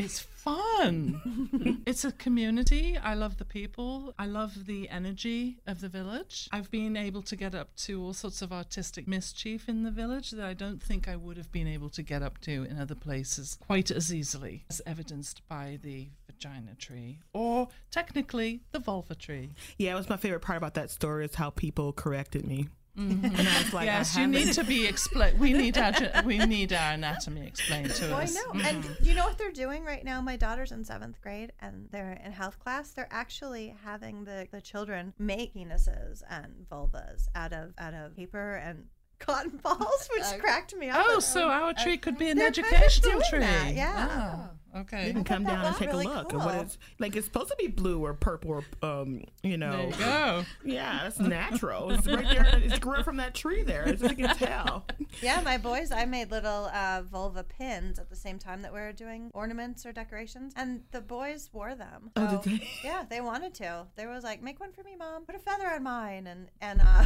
it's 0.00 0.20
fun. 0.20 1.82
it's 1.86 2.04
a 2.04 2.12
community. 2.12 2.96
I 2.96 3.14
love 3.14 3.36
the 3.36 3.44
people. 3.44 4.14
I 4.18 4.26
love 4.26 4.66
the 4.66 4.88
energy 4.88 5.58
of 5.66 5.80
the 5.80 5.88
village. 5.88 6.48
I've 6.52 6.70
been 6.70 6.96
able 6.96 7.22
to 7.22 7.36
get 7.36 7.54
up 7.54 7.74
to 7.84 8.02
all 8.02 8.14
sorts 8.14 8.40
of 8.40 8.52
artistic 8.52 9.06
mischief 9.06 9.68
in 9.68 9.82
the 9.82 9.90
village 9.90 10.30
that 10.30 10.46
I 10.46 10.54
don't 10.54 10.82
think 10.82 11.08
I 11.08 11.16
would 11.16 11.36
have 11.36 11.52
been 11.52 11.68
able 11.68 11.90
to 11.90 12.02
get 12.02 12.22
up 12.22 12.40
to 12.42 12.64
in 12.64 12.80
other 12.80 12.94
places 12.94 13.58
quite 13.66 13.90
as 13.90 14.12
easily, 14.12 14.64
as 14.70 14.80
evidenced 14.86 15.46
by 15.48 15.78
the 15.82 16.08
vagina 16.26 16.74
tree, 16.76 17.20
or 17.34 17.68
technically 17.90 18.62
the 18.72 18.78
vulva 18.78 19.14
tree. 19.14 19.52
Yeah, 19.76 19.92
it 19.92 19.96
was 19.96 20.08
my 20.08 20.16
favorite 20.16 20.40
part 20.40 20.56
about 20.56 20.74
that 20.74 20.90
story 20.90 21.26
is 21.26 21.34
how 21.34 21.50
people 21.50 21.92
corrected 21.92 22.46
me. 22.46 22.68
Mm-hmm. 23.00 23.24
And 23.24 23.48
I 23.48 23.58
was 23.62 23.72
like, 23.72 23.84
yes, 23.86 24.16
I 24.16 24.20
you 24.22 24.26
need 24.26 24.52
to 24.52 24.64
be 24.64 24.86
explained. 24.86 25.38
We 25.38 25.52
need 25.52 25.78
our 25.78 25.92
we 26.24 26.38
need 26.38 26.72
our 26.72 26.92
anatomy 26.92 27.46
explained 27.46 27.94
to 27.94 28.12
Oh, 28.12 28.16
I 28.16 28.24
us. 28.24 28.34
know. 28.34 28.52
And 28.64 28.84
mm-hmm. 28.84 29.04
you 29.04 29.14
know 29.14 29.24
what 29.24 29.38
they're 29.38 29.50
doing 29.52 29.84
right 29.84 30.04
now? 30.04 30.20
My 30.20 30.36
daughter's 30.36 30.72
in 30.72 30.84
seventh 30.84 31.20
grade 31.22 31.52
and 31.60 31.88
they're 31.90 32.20
in 32.24 32.32
health 32.32 32.58
class. 32.58 32.90
They're 32.92 33.08
actually 33.10 33.74
having 33.84 34.24
the, 34.24 34.46
the 34.50 34.60
children 34.60 35.14
make 35.18 35.54
penises 35.54 36.22
and 36.28 36.66
vulvas 36.70 37.28
out 37.34 37.52
of 37.52 37.72
out 37.78 37.94
of 37.94 38.16
paper 38.16 38.54
and 38.56 38.86
cotton 39.20 39.58
balls, 39.62 40.08
which 40.14 40.40
cracked 40.40 40.74
me 40.74 40.88
up. 40.88 41.04
Oh, 41.06 41.14
I'm 41.14 41.20
so 41.20 41.48
our 41.48 41.72
tree 41.74 41.96
could 41.96 42.18
be 42.18 42.28
an 42.30 42.36
They're 42.38 42.50
kind 42.50 42.66
of 42.66 42.72
educational 42.82 43.20
tree. 43.30 43.40
that, 43.40 43.74
yeah. 43.74 44.36
Oh, 44.74 44.80
okay. 44.80 45.06
You 45.08 45.12
can 45.12 45.24
come 45.24 45.44
down 45.44 45.64
and 45.64 45.76
take 45.76 45.88
really 45.88 46.06
a 46.06 46.08
look 46.08 46.32
at 46.32 46.38
what 46.38 46.54
cool. 46.54 46.60
it's 46.62 46.78
like. 46.98 47.14
It's 47.16 47.26
supposed 47.26 47.50
to 47.50 47.56
be 47.58 47.66
blue 47.68 48.04
or 48.04 48.14
purple 48.14 48.50
or 48.50 48.64
um, 48.82 49.24
you 49.42 49.56
know. 49.56 49.72
There 49.72 49.86
you 49.86 49.92
go. 49.96 50.44
Yeah, 50.64 51.06
it's 51.06 51.18
natural. 51.18 51.90
It's 51.92 52.06
right 52.06 52.26
there. 52.28 52.60
It's 52.62 52.78
grew 52.78 53.02
from 53.02 53.16
that 53.18 53.34
tree 53.34 53.62
there, 53.62 53.86
as 53.86 54.00
you 54.02 54.14
can 54.14 54.36
tell. 54.36 54.84
Yeah, 55.22 55.40
my 55.44 55.58
boys, 55.58 55.90
I 55.92 56.04
made 56.04 56.30
little 56.30 56.66
uh, 56.66 57.02
vulva 57.10 57.44
pins 57.44 57.98
at 57.98 58.08
the 58.08 58.16
same 58.16 58.38
time 58.38 58.62
that 58.62 58.72
we 58.72 58.80
were 58.80 58.92
doing 58.92 59.30
ornaments 59.34 59.84
or 59.84 59.92
decorations, 59.92 60.52
and 60.56 60.82
the 60.92 61.00
boys 61.00 61.50
wore 61.52 61.74
them. 61.74 62.10
Oh, 62.16 62.40
did 62.42 62.60
they? 62.60 62.68
Yeah, 62.84 63.04
they 63.08 63.20
wanted 63.20 63.54
to. 63.54 63.86
They 63.96 64.06
was 64.06 64.22
like, 64.24 64.42
"Make 64.42 64.60
one 64.60 64.72
for 64.72 64.82
me, 64.82 64.94
mom. 64.96 65.24
Put 65.24 65.34
a 65.34 65.38
feather 65.40 65.66
on 65.68 65.82
mine." 65.82 66.26
And 66.26 66.48
and 66.60 66.80
uh, 66.84 67.04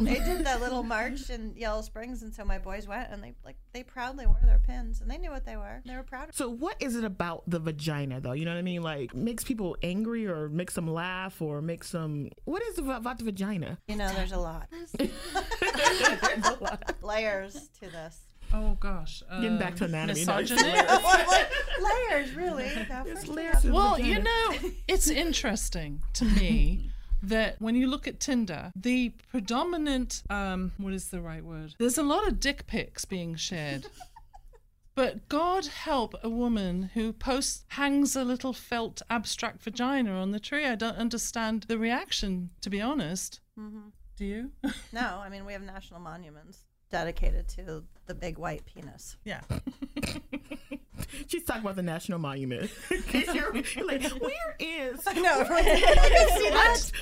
they 0.00 0.14
did 0.14 0.44
the 0.44 0.58
little 0.58 0.82
march 0.82 1.28
in 1.30 1.43
Yellow 1.56 1.82
Springs, 1.82 2.22
and 2.22 2.34
so 2.34 2.44
my 2.44 2.58
boys 2.58 2.86
went, 2.86 3.10
and 3.10 3.22
they 3.22 3.34
like 3.44 3.56
they 3.72 3.82
proudly 3.82 4.26
wore 4.26 4.40
their 4.42 4.58
pins, 4.58 5.00
and 5.00 5.10
they 5.10 5.18
knew 5.18 5.30
what 5.30 5.44
they 5.44 5.56
were. 5.56 5.82
They 5.84 5.96
were 5.96 6.02
proud. 6.02 6.30
of 6.30 6.34
So, 6.34 6.48
what 6.48 6.76
is 6.80 6.96
it 6.96 7.04
about 7.04 7.42
the 7.46 7.58
vagina, 7.58 8.20
though? 8.20 8.32
You 8.32 8.44
know 8.44 8.52
what 8.52 8.58
I 8.58 8.62
mean? 8.62 8.82
Like, 8.82 9.14
makes 9.14 9.44
people 9.44 9.76
angry 9.82 10.26
or 10.26 10.48
makes 10.48 10.74
them 10.74 10.88
laugh 10.88 11.42
or 11.42 11.60
makes 11.60 11.92
them. 11.92 12.30
What 12.44 12.62
is 12.62 12.78
it 12.78 12.88
about 12.88 13.18
the 13.18 13.24
vagina? 13.24 13.78
You 13.88 13.96
know, 13.96 14.12
there's 14.14 14.32
a 14.32 14.38
lot 14.38 14.68
layers 17.02 17.68
to 17.80 17.90
this. 17.90 18.20
Oh 18.52 18.76
gosh. 18.78 19.22
Getting 19.40 19.58
back 19.58 19.74
to 19.76 19.84
um, 19.84 19.94
anatomy, 19.94 20.24
no, 20.24 20.36
it's 20.38 20.50
Misogyny. 20.50 20.72
layers, 22.10 22.34
really. 22.34 22.70
Now, 22.88 23.02
It's 23.04 23.24
first 23.24 23.28
layers 23.28 23.64
well, 23.64 23.98
you 23.98 24.22
know, 24.22 24.52
it's 24.86 25.08
interesting 25.08 26.02
to 26.14 26.24
me 26.24 26.90
that 27.28 27.56
when 27.60 27.74
you 27.74 27.86
look 27.86 28.06
at 28.06 28.20
Tinder, 28.20 28.72
the 28.76 29.12
predominant 29.30 30.22
um, 30.30 30.72
what 30.78 30.92
is 30.92 31.08
the 31.08 31.20
right 31.20 31.44
word? 31.44 31.74
There's 31.78 31.98
a 31.98 32.02
lot 32.02 32.26
of 32.26 32.40
dick 32.40 32.66
pics 32.66 33.04
being 33.04 33.36
shared. 33.36 33.86
But 34.96 35.28
God 35.28 35.66
help 35.66 36.14
a 36.22 36.28
woman 36.28 36.90
who 36.94 37.12
posts 37.12 37.64
hangs 37.70 38.14
a 38.14 38.22
little 38.22 38.52
felt 38.52 39.02
abstract 39.10 39.62
vagina 39.62 40.12
on 40.12 40.30
the 40.30 40.38
tree. 40.38 40.66
I 40.66 40.76
don't 40.76 40.96
understand 40.96 41.64
the 41.64 41.78
reaction, 41.78 42.50
to 42.60 42.70
be 42.70 42.80
honest. 42.80 43.40
Mm-hmm. 43.58 43.88
Do 44.16 44.24
you? 44.24 44.52
No, 44.92 45.20
I 45.20 45.28
mean 45.28 45.44
we 45.44 45.52
have 45.52 45.62
national 45.62 45.98
monuments 45.98 46.62
dedicated 46.90 47.48
to 47.48 47.82
the 48.06 48.14
big 48.14 48.38
white 48.38 48.64
penis. 48.66 49.16
yeah. 49.24 49.40
She's 51.26 51.44
talking 51.44 51.62
about 51.62 51.76
the 51.76 51.82
national 51.82 52.18
monument. 52.18 52.70
you're, 53.12 53.56
you're 53.74 53.86
like, 53.86 54.02
where 54.20 54.56
is? 54.58 55.00
I 55.06 55.14
know. 55.14 55.44
see 55.44 56.50
that? 56.50 56.92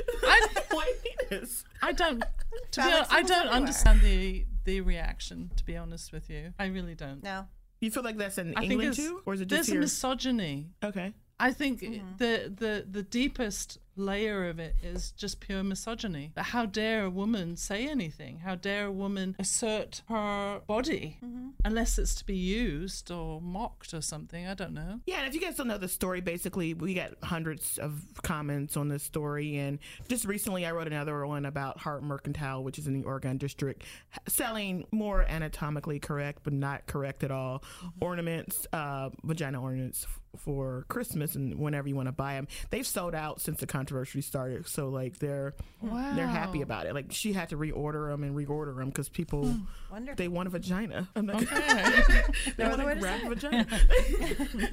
I- 2.00 2.11
white 2.12 2.20
penis. 2.20 2.22
I 2.22 2.62
don't. 2.62 2.72
To 2.72 2.80
be 2.82 2.87
honest, 2.92 3.12
I 3.12 3.22
don't 3.22 3.30
everywhere. 3.38 3.54
understand 3.56 4.00
the 4.00 4.46
the 4.64 4.80
reaction. 4.80 5.50
To 5.56 5.64
be 5.64 5.76
honest 5.76 6.12
with 6.12 6.30
you, 6.30 6.52
I 6.58 6.66
really 6.66 6.94
don't. 6.94 7.22
No. 7.22 7.46
You 7.80 7.90
feel 7.90 8.02
like 8.04 8.16
that's 8.16 8.38
in 8.38 8.54
I 8.56 8.64
England 8.64 8.94
too, 8.94 9.22
or 9.26 9.34
is 9.34 9.40
it 9.40 9.49
there's 9.49 9.66
just 9.66 9.76
a 9.76 9.80
misogyny. 9.80 10.70
okay. 10.84 11.12
I 11.40 11.52
think 11.52 11.80
Mm-hmm. 11.80 12.16
the, 12.18 12.52
the 12.56 12.87
the 12.88 13.02
deepest 13.02 13.78
layer 13.96 14.49
of 14.49 14.58
it 14.58 14.75
is 14.82 15.11
just 15.12 15.40
pure 15.40 15.62
misogyny. 15.62 16.32
But 16.34 16.44
how 16.44 16.66
dare 16.66 17.04
a 17.04 17.11
woman 17.11 17.56
say 17.56 17.87
anything? 17.88 18.38
How 18.38 18.54
dare 18.54 18.87
a 18.87 18.92
woman 18.92 19.37
assert 19.38 20.02
her 20.08 20.61
body 20.66 21.18
Mm-hmm. 21.22 21.49
unless 21.64 21.99
it's 21.99 22.14
to 22.16 22.25
be 22.25 22.37
used 22.37 23.11
or 23.11 23.40
mocked 23.40 23.92
or 23.94 24.00
something? 24.00 24.46
I 24.46 24.54
don't 24.54 24.72
know. 24.75 25.00
Yeah, 25.06 25.18
and 25.18 25.28
if 25.28 25.34
you 25.34 25.40
guys 25.40 25.56
don't 25.56 25.68
know 25.68 25.78
the 25.78 25.88
story, 25.88 26.20
basically, 26.20 26.75
we 26.75 26.94
got 26.94 27.12
hundreds 27.22 27.78
of 27.78 28.02
comments 28.22 28.76
on 28.76 28.88
this 28.88 29.02
story. 29.02 29.56
And 29.56 29.78
just 30.08 30.25
recently, 30.25 30.64
I 30.66 30.72
wrote 30.72 30.87
another 30.87 31.26
one 31.26 31.44
about 31.46 31.78
Hart 31.78 32.02
Mercantile, 32.02 32.62
which 32.64 32.78
is 32.78 32.87
in 32.87 32.94
the 32.99 33.04
Oregon 33.06 33.37
District, 33.38 33.82
selling 34.26 34.87
more 34.90 35.25
anatomically 35.28 35.99
correct, 36.00 36.40
but 36.44 36.52
not 36.52 36.87
correct 36.87 37.22
at 37.25 37.30
all, 37.30 37.62
ornaments, 38.00 38.66
uh, 38.72 39.11
vagina 39.25 39.61
ornaments 39.62 40.06
for 40.38 40.84
Christmas 40.88 41.34
and 41.34 41.58
whenever 41.58 41.88
you 41.88 41.94
want 41.96 42.08
to 42.08 42.12
buy 42.12 42.34
them. 42.34 42.48
They've 42.70 42.86
sold 42.86 43.14
out 43.14 43.40
since 43.40 43.60
the 43.60 43.66
controversy 43.66 44.20
started. 44.20 44.66
So, 44.66 44.88
like, 44.88 45.18
they're. 45.18 45.54
They're 45.82 46.26
happy 46.28 46.62
about 46.62 46.86
it. 46.86 46.94
Like 46.94 47.06
she 47.10 47.32
had 47.32 47.48
to 47.48 47.56
reorder 47.56 48.08
them 48.10 48.22
and 48.22 48.36
reorder 48.36 48.76
them 48.76 48.88
because 48.90 49.08
people 49.08 49.52
Wonderful. 49.90 50.14
they 50.16 50.28
want 50.28 50.46
a 50.46 50.50
vagina. 50.50 51.08
I'm 51.16 51.26
not. 51.26 51.42
Okay. 51.42 51.56
they 52.56 52.62
No 52.64 52.70
want 52.70 52.72
other 52.80 52.84
way 52.86 52.94
to 52.94 53.00
to 53.00 53.00
grab 53.00 53.20
say 53.20 53.26
a 53.26 53.30
it. 53.30 53.34
vagina. 53.34 53.66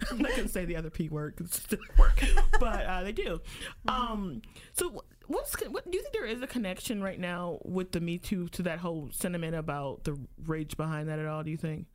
I'm 0.11 0.17
not 0.19 0.35
gonna 0.35 0.47
say 0.47 0.65
the 0.65 0.75
other 0.75 0.91
p 0.91 1.09
word 1.09 1.35
because 1.35 1.57
it 1.57 1.63
doesn't 1.69 1.97
work, 1.97 2.23
but 2.59 2.85
uh, 2.85 3.03
they 3.03 3.11
do. 3.11 3.41
Um, 3.87 4.43
so 4.73 5.03
what's 5.25 5.55
what 5.69 5.89
do 5.89 5.97
you 5.97 6.03
think 6.03 6.13
there 6.13 6.25
is 6.27 6.41
a 6.43 6.47
connection 6.47 7.01
right 7.01 7.19
now 7.19 7.57
with 7.65 7.91
the 7.91 7.99
Me 7.99 8.19
Too 8.19 8.47
to 8.49 8.61
that 8.63 8.77
whole 8.77 9.09
sentiment 9.11 9.55
about 9.55 10.03
the 10.03 10.15
rage 10.45 10.77
behind 10.77 11.09
that 11.09 11.17
at 11.17 11.25
all? 11.25 11.41
Do 11.43 11.49
you 11.49 11.57
think? 11.57 11.87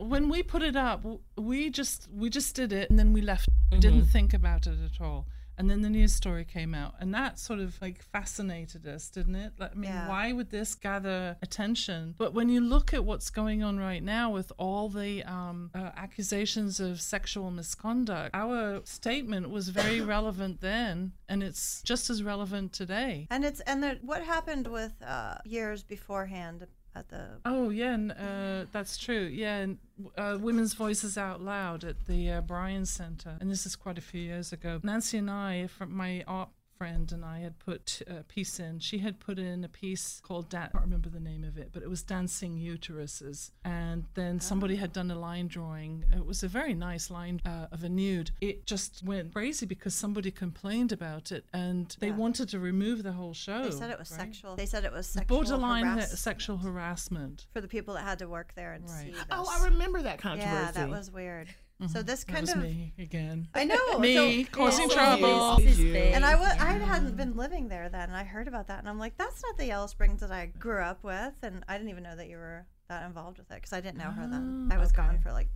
When 0.00 0.28
we 0.28 0.42
put 0.42 0.62
it 0.62 0.76
up, 0.76 1.04
we 1.36 1.70
just 1.70 2.08
we 2.12 2.30
just 2.30 2.54
did 2.56 2.72
it 2.72 2.90
and 2.90 2.98
then 2.98 3.12
we 3.12 3.20
left. 3.20 3.48
We 3.72 3.78
didn't 3.78 4.06
think 4.06 4.34
about 4.34 4.66
it 4.66 4.78
at 4.84 5.00
all. 5.00 5.26
And 5.58 5.68
then 5.68 5.82
the 5.82 5.90
news 5.90 6.14
story 6.14 6.46
came 6.46 6.74
out, 6.74 6.94
and 7.00 7.12
that 7.12 7.38
sort 7.38 7.60
of 7.60 7.76
like 7.82 8.02
fascinated 8.02 8.86
us, 8.88 9.10
didn't 9.10 9.34
it? 9.34 9.52
Like, 9.58 9.72
I 9.72 9.74
mean, 9.74 9.90
Yeah. 9.90 10.08
why 10.08 10.32
would 10.32 10.48
this 10.48 10.74
gather 10.74 11.36
attention? 11.42 12.14
But 12.16 12.32
when 12.32 12.48
you 12.48 12.62
look 12.62 12.94
at 12.94 13.04
what's 13.04 13.28
going 13.28 13.62
on 13.62 13.78
right 13.78 14.02
now 14.02 14.30
with 14.30 14.50
all 14.56 14.88
the 14.88 15.22
um, 15.24 15.70
uh, 15.74 15.90
accusations 15.98 16.80
of 16.80 16.98
sexual 17.02 17.50
misconduct, 17.50 18.30
our 18.34 18.80
statement 18.86 19.50
was 19.50 19.68
very 19.68 20.00
relevant 20.16 20.62
then, 20.62 21.12
and 21.28 21.42
it's 21.42 21.82
just 21.82 22.08
as 22.08 22.22
relevant 22.22 22.72
today. 22.72 23.26
And 23.30 23.44
it's 23.44 23.60
and 23.60 23.82
the, 23.82 23.98
what 24.00 24.22
happened 24.24 24.66
with 24.66 24.94
uh, 25.06 25.34
years 25.44 25.82
beforehand 25.82 26.66
at 26.94 27.08
the 27.08 27.38
Oh 27.44 27.70
yeah, 27.70 27.94
and, 27.94 28.12
uh, 28.12 28.66
that's 28.72 28.98
true. 28.98 29.22
Yeah, 29.22 29.58
and, 29.58 29.78
uh, 30.16 30.38
Women's 30.40 30.74
Voices 30.74 31.16
Out 31.16 31.40
Loud 31.40 31.84
at 31.84 32.06
the 32.06 32.30
uh, 32.30 32.40
Bryan 32.40 32.86
Center, 32.86 33.36
and 33.40 33.50
this 33.50 33.66
is 33.66 33.76
quite 33.76 33.98
a 33.98 34.00
few 34.00 34.20
years 34.20 34.52
ago. 34.52 34.80
Nancy 34.82 35.18
and 35.18 35.30
I, 35.30 35.66
from 35.66 35.94
my 35.94 36.24
art 36.26 36.48
friend 36.80 37.12
and 37.12 37.22
I, 37.26 37.40
had 37.40 37.58
put 37.58 38.00
a 38.06 38.22
piece 38.22 38.58
in. 38.58 38.78
She 38.78 38.98
had 39.00 39.20
put 39.20 39.38
in 39.38 39.64
a 39.64 39.68
piece 39.68 40.18
called 40.24 40.48
Dan- 40.48 40.70
I 40.72 40.78
can't 40.78 40.84
remember 40.84 41.10
the 41.10 41.20
name 41.20 41.44
of 41.44 41.58
it, 41.58 41.68
but 41.74 41.82
it 41.82 41.90
was 41.90 42.02
Dancing 42.02 42.56
Uteruses, 42.56 43.50
and 43.66 44.06
then 44.14 44.40
somebody 44.40 44.76
had 44.76 44.90
done 44.90 45.10
a 45.10 45.14
line 45.18 45.46
drawing. 45.46 46.06
It 46.10 46.24
was 46.24 46.42
a 46.42 46.48
very 46.48 46.72
nice 46.72 47.10
line 47.10 47.38
uh, 47.44 47.66
of 47.70 47.84
a 47.84 47.90
nude. 47.90 48.30
It 48.40 48.64
just 48.64 49.02
went 49.04 49.34
crazy 49.34 49.66
because 49.66 49.94
somebody 49.94 50.30
complained 50.30 50.90
about 50.90 51.30
it, 51.32 51.44
and 51.52 51.94
they 52.00 52.06
Yeah. 52.08 52.16
wanted 52.16 52.48
to 52.48 52.58
remove 52.58 53.02
the 53.02 53.12
whole 53.12 53.34
show. 53.34 53.62
they 53.62 53.70
said 53.72 53.90
it 53.90 53.98
was 53.98 54.10
right? 54.12 54.20
sexual. 54.20 54.56
They 54.56 54.64
said 54.64 54.84
it 54.86 54.92
was 54.92 55.06
sexual 55.06 55.36
borderline 55.36 55.84
ha- 55.84 56.00
sexual 56.06 56.56
harassment. 56.56 57.44
for 57.52 57.60
the 57.60 57.68
people 57.68 57.92
that 57.92 58.04
had 58.04 58.20
to 58.20 58.26
work 58.26 58.54
there 58.54 58.72
and 58.72 58.88
Right. 58.88 59.04
see 59.04 59.10
this. 59.10 59.24
Oh, 59.30 59.46
I 59.50 59.64
remember 59.66 60.00
that 60.00 60.18
controversy. 60.18 60.50
yeah, 60.50 60.70
that 60.72 60.88
was 60.88 61.10
weird. 61.10 61.48
So 61.80 61.86
mm-hmm. 62.00 62.06
this 62.06 62.24
That 62.24 62.32
kind 62.32 62.40
was 62.42 62.50
of 62.50 62.58
me 62.62 62.92
again. 62.98 63.48
I 63.54 63.64
know 63.64 63.98
Me 63.98 64.44
so- 64.44 64.50
causing 64.50 64.88
so- 64.90 64.94
trouble. 64.94 65.60
You. 65.60 65.94
And 65.94 66.24
I 66.26 66.34
was 66.34 66.48
I 66.48 66.72
hadn't 66.72 67.16
been 67.16 67.36
living 67.36 67.68
there 67.68 67.88
then, 67.88 68.08
and 68.08 68.16
I 68.16 68.22
heard 68.24 68.48
about 68.48 68.66
that, 68.68 68.80
and 68.80 68.88
I'm 68.88 68.98
like, 68.98 69.16
that's 69.16 69.42
not 69.42 69.56
the 69.56 69.66
Yellow 69.66 69.86
Springs 69.86 70.20
that 70.20 70.30
I 70.30 70.46
grew 70.58 70.82
up 70.82 71.02
with, 71.02 71.32
and 71.42 71.64
I 71.68 71.78
didn't 71.78 71.88
even 71.90 72.02
know 72.02 72.16
that 72.16 72.28
you 72.28 72.36
were 72.36 72.66
that 72.88 73.06
involved 73.06 73.38
with 73.38 73.50
it 73.50 73.54
because 73.54 73.72
I 73.72 73.80
didn't 73.80 73.96
know 73.98 74.10
her 74.10 74.26
then. 74.26 74.68
Oh, 74.70 74.74
I 74.74 74.78
was 74.78 74.92
gone 74.92 75.20
for 75.20 75.32
like 75.32 75.48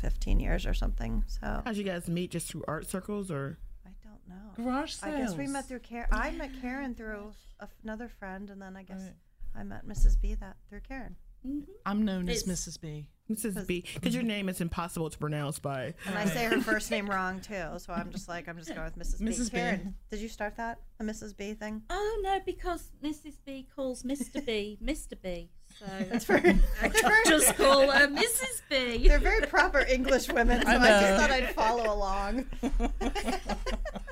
15 0.00 0.40
years 0.40 0.66
or 0.66 0.74
something. 0.74 1.22
So 1.28 1.62
How'd 1.64 1.76
you 1.76 1.84
guys 1.84 2.08
meet? 2.08 2.30
Just 2.32 2.48
through 2.48 2.64
art 2.66 2.88
circles, 2.88 3.30
or 3.30 3.58
I 3.86 3.90
don't 4.02 4.20
know. 4.28 4.64
Garage 4.64 4.92
sales. 4.94 5.14
I 5.14 5.18
guess 5.18 5.34
we 5.36 5.46
met 5.46 5.68
through 5.68 5.80
Karen. 5.80 6.08
I 6.10 6.30
met 6.32 6.50
Karen 6.60 6.94
through 6.96 7.32
a, 7.60 7.68
another 7.84 8.08
friend, 8.08 8.50
and 8.50 8.60
then 8.60 8.76
I 8.76 8.82
guess 8.82 9.02
Right. 9.02 9.60
I 9.60 9.62
met 9.62 9.86
Mrs. 9.86 10.20
B 10.20 10.34
that 10.34 10.56
through 10.68 10.80
Karen. 10.80 11.16
Mm-hmm. 11.46 11.60
I'm 11.86 12.04
known 12.04 12.28
as 12.28 12.44
Mrs. 12.44 12.80
B. 12.80 13.08
Mrs. 13.30 13.66
B? 13.66 13.84
Because 13.94 14.14
your 14.14 14.24
name 14.24 14.48
is 14.48 14.60
impossible 14.60 15.08
to 15.08 15.16
pronounce 15.16 15.58
by. 15.58 15.94
And 16.06 16.18
I 16.18 16.24
say 16.24 16.46
her 16.46 16.60
first 16.60 16.90
name 16.90 17.08
wrong 17.08 17.40
too, 17.40 17.64
so 17.78 17.92
I'm 17.92 18.10
just 18.10 18.28
like 18.28 18.48
I'm 18.48 18.58
just 18.58 18.74
going 18.74 18.84
with 18.84 18.98
Mrs. 18.98 19.20
B. 19.20 19.24
Mrs. 19.26 19.52
B. 19.52 19.58
Karen, 19.58 19.94
did 20.10 20.20
you 20.20 20.28
start 20.28 20.56
that 20.56 20.80
the 20.98 21.04
Mrs. 21.04 21.36
B 21.36 21.54
thing? 21.54 21.82
Oh 21.90 22.20
no, 22.22 22.40
because 22.44 22.90
Mrs. 23.02 23.36
B 23.46 23.68
calls 23.74 24.02
Mr. 24.02 24.44
B 24.44 24.78
Mr. 24.82 25.12
B. 25.22 25.50
So 25.78 25.86
That's 26.10 26.24
very. 26.24 26.58
I 26.82 26.88
just 27.26 27.56
call 27.56 27.88
her 27.90 28.08
Mrs. 28.08 28.62
B. 28.68 29.06
they're 29.06 29.18
very 29.18 29.46
proper 29.46 29.80
English 29.80 30.28
women, 30.28 30.62
so 30.62 30.68
I 30.68 30.74
I, 30.74 31.00
just 31.00 31.20
thought 31.20 31.30
I'd 31.30 31.50
follow 31.54 31.94
along. 31.94 32.46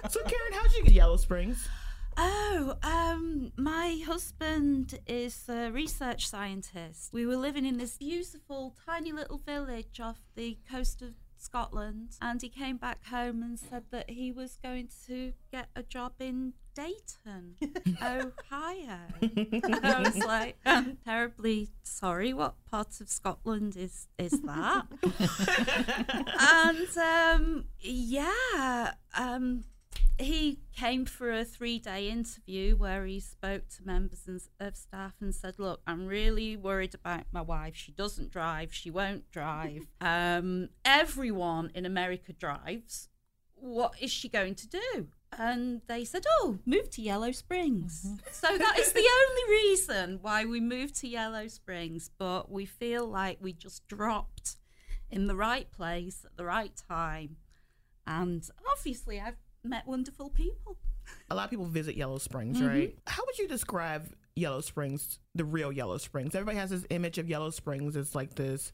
So 0.09 0.21
Karen, 0.23 0.53
how'd 0.53 0.73
you 0.73 0.85
get 0.85 0.93
Yellow 0.95 1.19
Springs? 1.19 1.69
Oh, 2.21 2.75
um, 2.83 3.53
my 3.57 4.03
husband 4.05 4.99
is 5.07 5.49
a 5.49 5.71
research 5.71 6.27
scientist. 6.29 7.11
We 7.13 7.25
were 7.25 7.37
living 7.37 7.65
in 7.65 7.79
this 7.79 7.97
beautiful, 7.97 8.75
tiny 8.85 9.13
little 9.13 9.39
village 9.39 10.01
off 10.01 10.19
the 10.35 10.59
coast 10.69 11.01
of 11.01 11.15
Scotland, 11.37 12.17
and 12.21 12.43
he 12.43 12.49
came 12.49 12.77
back 12.77 13.07
home 13.07 13.41
and 13.45 13.57
said 13.57 13.85
that 13.93 14.11
he 14.11 14.33
was 14.33 14.59
going 14.65 14.89
to 15.07 15.33
get 15.53 15.69
a 15.77 15.85
job 15.85 16.15
in 16.19 16.55
Dayton, 16.75 17.55
Ohio. 18.03 18.99
I 19.23 20.03
was 20.05 20.19
like, 20.19 20.57
I'm 20.67 20.99
terribly 21.05 21.69
sorry. 21.85 22.33
What 22.33 22.55
part 22.69 23.01
of 23.01 23.09
Scotland 23.09 23.77
is 23.77 24.09
is 24.19 24.41
that? 24.43 24.87
and 26.41 26.99
um, 26.99 27.65
yeah, 27.81 28.95
um, 29.17 29.63
he 30.19 30.59
came 30.75 31.07
for 31.07 31.31
a 31.33 31.45
three 31.45 31.79
day 31.79 32.09
interview 32.09 32.77
where 32.77 33.07
he 33.07 33.21
spoke 33.21 33.69
to 33.77 33.87
members 33.87 34.27
and- 34.27 34.41
of 34.59 34.77
staff 34.77 35.15
and 35.21 35.35
said, 35.35 35.55
Look, 35.59 35.81
I'm 35.87 36.07
really 36.07 36.57
worried 36.57 36.95
about 36.95 37.25
my 37.33 37.41
wife. 37.41 37.77
She 37.77 37.93
doesn't 37.93 38.31
drive, 38.31 38.75
she 38.75 38.91
won't 38.91 39.31
drive. 39.31 39.87
um, 40.01 40.71
everyone 40.85 41.71
in 41.75 41.87
America 41.87 42.33
drives. 42.33 43.09
What 43.55 43.95
is 44.01 44.11
she 44.11 44.29
going 44.29 44.55
to 44.57 44.69
do? 44.69 45.09
And 45.37 45.83
they 45.87 46.05
said, 46.05 46.25
Oh, 46.41 46.59
move 46.65 46.91
to 46.91 47.03
Yellow 47.03 47.33
Springs. 47.33 48.09
So 48.33 48.57
that 48.57 48.79
is 48.79 48.93
the 48.93 49.09
only 49.29 49.53
reason 49.53 50.19
why 50.23 50.45
we 50.45 50.61
moved 50.61 50.97
to 51.01 51.09
Yellow 51.09 51.49
Springs. 51.49 52.11
But 52.19 52.51
we 52.51 52.65
feel 52.65 53.07
like 53.07 53.39
we 53.41 53.53
just 53.53 53.87
dropped 53.89 54.57
in 55.11 55.27
the 55.27 55.37
right 55.37 55.71
place 55.71 56.25
at 56.25 56.37
the 56.37 56.45
right 56.45 56.73
time. 56.89 57.37
And 58.07 58.49
obviously, 58.71 59.21
I've 59.21 59.37
met 59.65 59.87
wonderful 59.87 60.31
people. 60.31 60.77
a 61.31 61.35
lot 61.35 61.45
of 61.45 61.51
people 61.51 61.67
visit 61.67 61.97
Yellow 61.97 62.19
Springs, 62.19 62.59
mm-hmm. 62.59 62.67
right? 62.67 62.99
How 63.07 63.25
would 63.27 63.39
you 63.39 63.49
describe 63.49 64.13
Yellow 64.37 64.61
Springs, 64.61 65.19
the 65.35 65.45
real 65.45 65.73
Yellow 65.73 65.99
Springs? 65.99 66.35
Everybody 66.35 66.59
has 66.59 66.71
this 66.71 66.87
image 66.91 67.19
of 67.19 67.29
Yellow 67.29 67.51
Springs 67.51 67.97
as 67.97 68.15
like 68.15 68.35
this, 68.35 68.73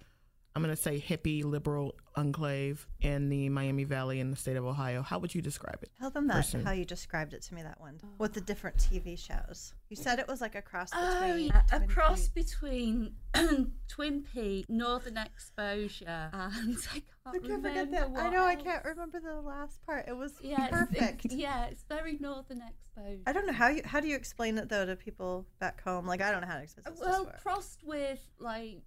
I'm 0.56 0.62
going 0.62 0.74
to 0.74 0.80
say 0.80 1.00
hippie 1.04 1.42
liberal 1.44 1.96
enclave 2.14 2.86
in 3.00 3.28
the 3.28 3.48
Miami 3.48 3.82
Valley 3.82 4.20
in 4.20 4.30
the 4.30 4.36
state 4.36 4.54
of 4.56 4.64
Ohio. 4.64 5.02
How 5.02 5.18
would 5.18 5.34
you 5.34 5.42
describe 5.42 5.78
it? 5.82 5.90
Tell 5.98 6.10
them 6.10 6.28
that 6.28 6.34
Person. 6.36 6.64
how 6.64 6.70
you 6.70 6.84
described 6.84 7.34
it 7.34 7.42
to 7.42 7.54
me 7.54 7.62
that 7.64 7.80
one 7.80 7.98
with 8.18 8.34
the 8.34 8.40
different 8.40 8.76
TV 8.76 9.18
shows. 9.18 9.74
You 9.88 9.96
said 9.96 10.20
it 10.20 10.28
was 10.28 10.40
like 10.40 10.54
a 10.54 10.62
cross 10.62 10.90
oh, 10.94 11.20
between 11.20 11.32
Oh, 11.32 11.54
yeah, 11.56 11.62
a 11.72 11.78
Twin 11.78 11.88
cross 11.88 12.28
Peaks. 12.28 12.52
between 12.54 13.14
Twin 13.88 14.22
Peaks, 14.32 14.68
Northern 14.68 15.16
Exposure, 15.18 16.30
and 16.32 16.76
I 16.92 16.92
can't, 16.92 17.04
I 17.26 17.30
can't 17.32 17.42
remember 17.42 17.68
forget 17.70 17.90
that. 17.90 18.04
I 18.04 18.06
what 18.06 18.32
know 18.32 18.44
I 18.44 18.54
can't 18.54 18.84
remember 18.84 19.18
the 19.18 19.40
last 19.40 19.84
part. 19.84 20.06
It 20.06 20.16
was 20.16 20.34
Yeah, 20.40 20.66
it's- 20.66 20.70
perfect. 20.70 21.24
It's, 21.24 21.34
yeah, 21.36 21.64
it's 21.64 21.82
very 21.88 22.16
Northern 22.20 22.62
Exposure. 22.62 23.22
I 23.26 23.32
don't 23.32 23.46
know 23.48 23.52
how 23.52 23.68
you 23.70 23.82
how 23.84 23.98
do 23.98 24.06
you 24.06 24.14
explain 24.14 24.56
it 24.58 24.68
though 24.68 24.86
to 24.86 24.94
people 24.94 25.46
back 25.58 25.82
home? 25.82 26.06
Like 26.06 26.22
I 26.22 26.30
don't 26.30 26.42
know 26.42 26.46
how 26.46 26.58
to 26.58 26.62
explain 26.62 26.84
it. 26.94 27.00
well, 27.00 27.28
crossed 27.42 27.82
with 27.84 28.24
like 28.38 28.82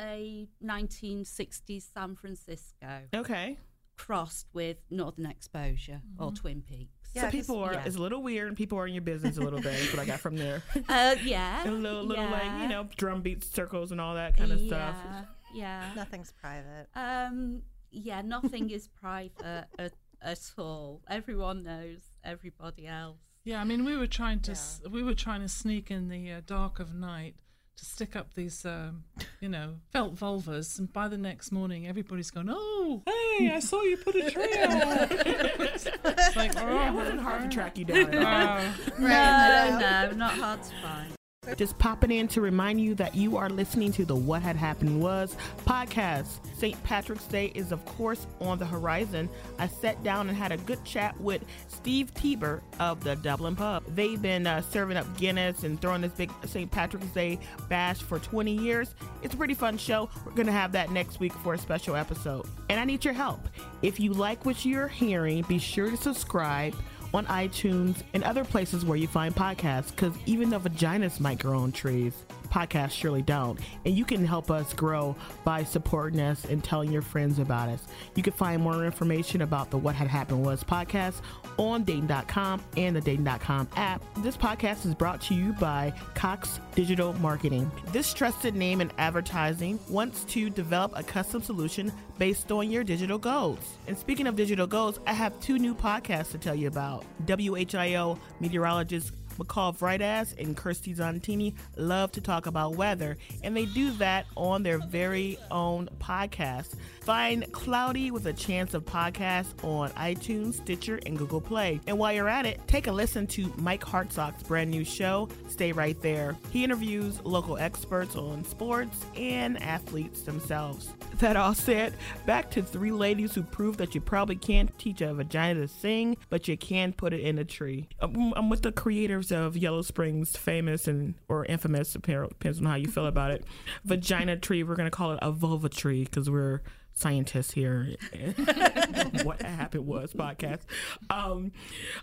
say 0.00 0.48
1960s 0.64 1.92
San 1.92 2.16
Francisco 2.16 3.02
Okay. 3.14 3.58
crossed 3.96 4.46
with 4.52 4.78
Northern 4.90 5.26
Exposure 5.26 6.00
or 6.18 6.32
Twin 6.32 6.62
Peaks. 6.62 7.10
Yeah, 7.14 7.22
so 7.22 7.26
'cause- 7.26 7.32
people 7.32 7.58
are 7.62 7.72
yeah. 7.74 7.84
it's 7.84 7.96
a 7.96 8.00
little 8.00 8.22
weird 8.22 8.48
and 8.48 8.56
people 8.56 8.78
are 8.78 8.86
in 8.86 8.94
your 8.94 9.02
business 9.02 9.36
a 9.36 9.40
little 9.40 9.60
bit. 9.60 9.72
That's 9.78 9.92
what 9.92 10.00
I 10.00 10.04
got 10.06 10.20
from 10.20 10.36
there. 10.36 10.62
Uh, 10.88 11.16
yeah. 11.24 11.68
A 11.68 11.70
little 11.70 12.04
little 12.04 12.28
like, 12.30 12.60
you 12.62 12.68
know, 12.68 12.88
drum 12.96 13.20
beats, 13.22 13.48
circles 13.50 13.90
and 13.92 14.00
all 14.00 14.14
that 14.14 14.36
kind 14.36 14.52
of 14.52 14.60
stuff. 14.60 14.96
Yeah, 15.04 15.24
yeah. 15.54 15.92
Nothing's 15.96 16.32
private. 16.32 16.86
Um, 16.94 17.62
yeah, 17.90 18.22
nothing 18.22 18.70
is 18.70 18.88
private 18.88 19.66
at, 19.78 19.92
at 20.22 20.52
all. 20.56 21.02
Everyone 21.08 21.62
knows 21.64 21.98
everybody 22.24 22.86
else. 22.86 23.18
Yeah, 23.44 23.60
I 23.60 23.64
mean, 23.64 23.84
we 23.84 23.96
were 23.96 24.06
trying 24.06 24.40
to 24.40 24.52
s 24.52 24.80
we 24.88 25.02
were 25.02 25.14
trying 25.14 25.40
to 25.40 25.48
sneak 25.48 25.90
in 25.90 26.08
the 26.08 26.30
uh, 26.32 26.40
dark 26.46 26.78
of 26.78 26.94
night 26.94 27.34
to 27.80 27.84
stick 27.86 28.14
up 28.14 28.34
these, 28.34 28.64
um, 28.64 29.04
you 29.40 29.48
know, 29.48 29.74
felt 29.90 30.14
vulvas, 30.14 30.78
and 30.78 30.92
by 30.92 31.08
the 31.08 31.18
next 31.18 31.50
morning, 31.50 31.86
everybody's 31.88 32.30
going, 32.30 32.48
"Oh, 32.50 33.02
hey, 33.06 33.50
I 33.54 33.58
saw 33.60 33.82
you 33.82 33.96
put 33.96 34.14
a 34.16 34.30
tree 34.30 34.54
out." 34.58 35.08
it's 35.10 36.36
like, 36.36 36.52
oh, 36.56 36.68
Yeah, 36.74 36.90
it 36.90 36.94
wasn't 36.94 37.20
hard 37.20 37.42
to 37.42 37.48
track 37.48 37.78
you 37.78 37.86
down. 37.86 38.14
at 38.14 38.14
all. 38.14 38.60
oh. 38.60 39.00
No, 39.00 39.78
no, 39.78 40.10
not 40.16 40.32
hard 40.34 40.62
to 40.62 40.70
find. 40.82 41.12
Just 41.56 41.78
popping 41.78 42.10
in 42.10 42.28
to 42.28 42.40
remind 42.40 42.80
you 42.80 42.94
that 42.94 43.14
you 43.14 43.36
are 43.36 43.50
listening 43.50 43.92
to 43.92 44.04
the 44.04 44.14
What 44.14 44.42
Had 44.42 44.56
Happened 44.56 45.00
Was 45.00 45.36
podcast. 45.66 46.38
St. 46.56 46.80
Patrick's 46.84 47.24
Day 47.24 47.52
is, 47.54 47.72
of 47.72 47.84
course, 47.84 48.26
on 48.40 48.58
the 48.58 48.66
horizon. 48.66 49.28
I 49.58 49.66
sat 49.66 50.02
down 50.02 50.28
and 50.28 50.36
had 50.36 50.52
a 50.52 50.56
good 50.58 50.82
chat 50.84 51.18
with 51.20 51.44
Steve 51.68 52.12
Tieber 52.14 52.60
of 52.78 53.02
the 53.02 53.16
Dublin 53.16 53.56
Pub. 53.56 53.82
They've 53.88 54.20
been 54.20 54.46
uh, 54.46 54.62
serving 54.62 54.96
up 54.96 55.16
Guinness 55.16 55.64
and 55.64 55.80
throwing 55.80 56.02
this 56.02 56.12
big 56.12 56.30
St. 56.46 56.70
Patrick's 56.70 57.06
Day 57.08 57.38
bash 57.68 58.00
for 58.00 58.18
20 58.18 58.52
years. 58.52 58.94
It's 59.22 59.34
a 59.34 59.36
pretty 59.36 59.54
fun 59.54 59.76
show. 59.78 60.08
We're 60.24 60.32
going 60.32 60.46
to 60.46 60.52
have 60.52 60.72
that 60.72 60.90
next 60.90 61.20
week 61.20 61.32
for 61.32 61.54
a 61.54 61.58
special 61.58 61.96
episode. 61.96 62.46
And 62.68 62.78
I 62.78 62.84
need 62.84 63.04
your 63.04 63.14
help. 63.14 63.48
If 63.82 63.98
you 63.98 64.12
like 64.12 64.44
what 64.44 64.64
you're 64.64 64.88
hearing, 64.88 65.42
be 65.42 65.58
sure 65.58 65.90
to 65.90 65.96
subscribe 65.96 66.74
on 67.12 67.26
iTunes 67.26 68.02
and 68.14 68.22
other 68.24 68.44
places 68.44 68.84
where 68.84 68.96
you 68.96 69.06
find 69.06 69.34
podcasts 69.34 69.90
because 69.90 70.14
even 70.26 70.50
the 70.50 70.60
vaginas 70.60 71.20
might 71.20 71.38
grow 71.38 71.58
on 71.58 71.72
trees, 71.72 72.24
podcasts 72.50 72.92
surely 72.92 73.22
don't. 73.22 73.58
And 73.84 73.96
you 73.96 74.04
can 74.04 74.24
help 74.24 74.50
us 74.50 74.72
grow 74.74 75.16
by 75.44 75.64
supporting 75.64 76.20
us 76.20 76.44
and 76.44 76.62
telling 76.62 76.92
your 76.92 77.02
friends 77.02 77.38
about 77.38 77.68
us. 77.68 77.82
You 78.14 78.22
can 78.22 78.32
find 78.32 78.62
more 78.62 78.84
information 78.84 79.42
about 79.42 79.70
the 79.70 79.78
What 79.78 79.94
Had 79.94 80.08
Happened 80.08 80.44
Was 80.44 80.64
podcast 80.64 81.20
on 81.56 81.84
Dayton.com 81.84 82.62
and 82.76 82.96
the 82.96 83.00
Dayton.com 83.00 83.68
app. 83.76 84.02
This 84.18 84.36
podcast 84.36 84.86
is 84.86 84.94
brought 84.94 85.20
to 85.22 85.34
you 85.34 85.52
by 85.54 85.92
Cox 86.14 86.60
Digital 86.74 87.12
Marketing. 87.14 87.70
This 87.88 88.12
trusted 88.12 88.54
name 88.54 88.80
in 88.80 88.90
advertising 88.98 89.78
wants 89.88 90.24
to 90.24 90.50
develop 90.50 90.92
a 90.96 91.02
custom 91.02 91.42
solution 91.42 91.92
based 92.18 92.52
on 92.52 92.70
your 92.70 92.84
digital 92.84 93.18
goals. 93.18 93.58
And 93.86 93.96
speaking 93.96 94.26
of 94.26 94.36
digital 94.36 94.66
goals, 94.66 95.00
I 95.06 95.12
have 95.12 95.38
two 95.40 95.58
new 95.58 95.74
podcasts 95.74 96.32
to 96.32 96.38
tell 96.38 96.54
you 96.54 96.68
about. 96.68 97.04
WHIO 97.26 98.18
meteorologist 98.40 99.12
McCall 99.38 99.76
Vrydaghs 99.76 100.38
and 100.38 100.56
Kirstie 100.56 100.96
Zontini 100.96 101.54
love 101.76 102.12
to 102.12 102.20
talk 102.20 102.46
about 102.46 102.76
weather, 102.76 103.16
and 103.42 103.56
they 103.56 103.66
do 103.66 103.90
that 103.92 104.26
on 104.36 104.62
their 104.62 104.78
very 104.78 105.38
own 105.50 105.88
podcast. 105.98 106.74
Find 107.02 107.50
Cloudy 107.52 108.10
with 108.10 108.26
a 108.26 108.32
Chance 108.32 108.74
of 108.74 108.84
Podcast 108.84 109.64
on 109.64 109.90
iTunes, 109.90 110.54
Stitcher, 110.54 111.00
and 111.06 111.18
Google 111.18 111.40
Play. 111.40 111.80
And 111.86 111.98
while 111.98 112.12
you're 112.12 112.28
at 112.28 112.46
it, 112.46 112.60
take 112.66 112.86
a 112.86 112.92
listen 112.92 113.26
to 113.28 113.52
Mike 113.56 113.82
Hartsock's 113.84 114.42
brand 114.42 114.70
new 114.70 114.84
show, 114.84 115.28
Stay 115.48 115.72
Right 115.72 116.00
There. 116.02 116.36
He 116.50 116.62
interviews 116.62 117.20
local 117.24 117.58
experts 117.58 118.16
on 118.16 118.44
sports 118.44 119.04
and 119.16 119.60
athletes 119.62 120.22
themselves. 120.22 120.90
That 121.18 121.36
all 121.36 121.54
said, 121.54 121.94
back 122.26 122.50
to 122.52 122.62
three 122.62 122.92
ladies 122.92 123.34
who 123.34 123.42
prove 123.42 123.76
that 123.78 123.94
you 123.94 124.00
probably 124.00 124.36
can't 124.36 124.76
teach 124.78 125.00
a 125.00 125.12
vagina 125.12 125.60
to 125.60 125.68
sing, 125.68 126.16
but 126.28 126.48
you 126.48 126.56
can 126.56 126.92
put 126.92 127.12
it 127.12 127.20
in 127.20 127.38
a 127.38 127.44
tree. 127.44 127.88
I'm 128.00 128.48
with 128.48 128.62
the 128.62 128.72
creators 128.72 129.29
of 129.30 129.56
Yellow 129.56 129.82
Springs, 129.82 130.36
famous 130.36 130.86
and 130.88 131.14
or 131.28 131.44
infamous, 131.44 131.92
depends 131.92 132.58
on 132.58 132.66
how 132.66 132.74
you 132.76 132.88
feel 132.88 133.06
about 133.06 133.30
it. 133.30 133.44
Vagina 133.84 134.36
tree. 134.36 134.62
We're 134.62 134.76
gonna 134.76 134.90
call 134.90 135.12
it 135.12 135.18
a 135.22 135.30
vulva 135.32 135.68
tree 135.68 136.04
because 136.04 136.28
we're 136.30 136.60
scientists 136.92 137.52
here. 137.52 137.94
what 139.22 139.40
happened 139.42 139.86
was 139.86 140.12
podcast. 140.12 140.60
Um, 141.08 141.52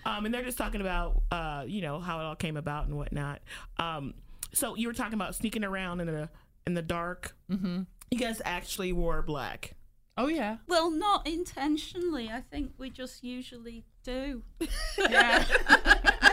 um, 0.06 0.26
and 0.26 0.34
they're 0.34 0.44
just 0.44 0.58
talking 0.58 0.82
about 0.82 1.22
uh, 1.32 1.64
you 1.68 1.82
know 1.82 2.00
how 2.00 2.20
it 2.20 2.24
all 2.24 2.36
came 2.36 2.58
about 2.58 2.88
and 2.88 2.98
whatnot. 2.98 3.42
Um, 3.78 4.14
so 4.54 4.76
you 4.76 4.88
were 4.88 4.94
talking 4.94 5.14
about 5.14 5.36
sneaking 5.36 5.64
around 5.64 6.00
in 6.02 6.08
the 6.08 6.30
in 6.66 6.74
the 6.74 6.82
dark. 6.82 7.36
Mm-hmm. 7.52 7.82
You 8.12 8.18
guys 8.18 8.42
actually 8.46 8.94
wore 8.94 9.22
black. 9.22 9.74
oh 10.18 10.28
yeah, 10.28 10.58
Well, 10.68 10.90
not 10.90 11.28
intentionally. 11.28 12.30
I 12.30 12.42
think 12.42 12.72
we 12.78 12.90
just 12.90 13.24
usually 13.24 13.84
do. 14.04 14.42
yeah. 14.98 15.46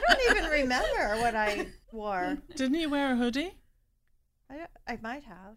I 0.09 0.15
don't 0.15 0.37
even 0.37 0.51
remember 0.51 1.17
what 1.21 1.35
I 1.35 1.67
wore. 1.93 2.39
Didn't 2.57 2.79
you 2.79 2.91
wear 2.91 3.13
a 3.13 3.17
hoodie? 3.17 3.55
I, 4.51 4.67
I 4.87 4.99
might 5.03 5.25
have. 5.25 5.57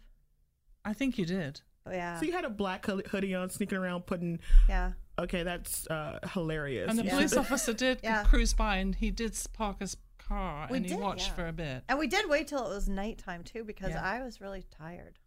I 0.85 0.93
think 0.93 1.17
you 1.17 1.25
did. 1.25 1.61
Oh, 1.85 1.91
yeah. 1.91 2.19
So 2.19 2.25
you 2.25 2.33
had 2.33 2.45
a 2.45 2.49
black 2.49 2.85
hoodie 2.85 3.35
on, 3.35 3.49
sneaking 3.49 3.77
around, 3.77 4.05
putting. 4.05 4.39
Yeah. 4.67 4.93
Okay, 5.19 5.43
that's 5.43 5.87
uh, 5.87 6.19
hilarious. 6.33 6.89
And 6.89 6.99
the 6.99 7.03
You 7.03 7.09
police 7.09 7.35
officer 7.35 7.73
did 7.73 7.99
Yeah. 8.03 8.23
cruise 8.23 8.53
by, 8.53 8.77
and 8.77 8.93
he 8.93 9.09
did 9.11 9.37
park 9.53 9.79
his 9.79 9.97
car, 10.17 10.67
We 10.69 10.77
and 10.77 10.85
he 10.85 10.95
watched 10.95 11.29
yeah. 11.29 11.33
for 11.33 11.47
a 11.47 11.53
bit. 11.53 11.83
And 11.89 11.97
we 11.97 12.07
did 12.07 12.29
wait 12.29 12.47
till 12.47 12.65
it 12.65 12.69
was 12.69 12.87
nighttime, 12.87 13.43
too, 13.43 13.63
because 13.63 13.91
Yeah. 13.91 14.03
I 14.03 14.21
was 14.23 14.41
really 14.41 14.63
tired. 14.77 15.17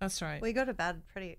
That's 0.00 0.20
right. 0.20 0.40
We 0.42 0.52
go 0.52 0.64
to 0.64 0.74
bed 0.74 1.02
pretty. 1.08 1.38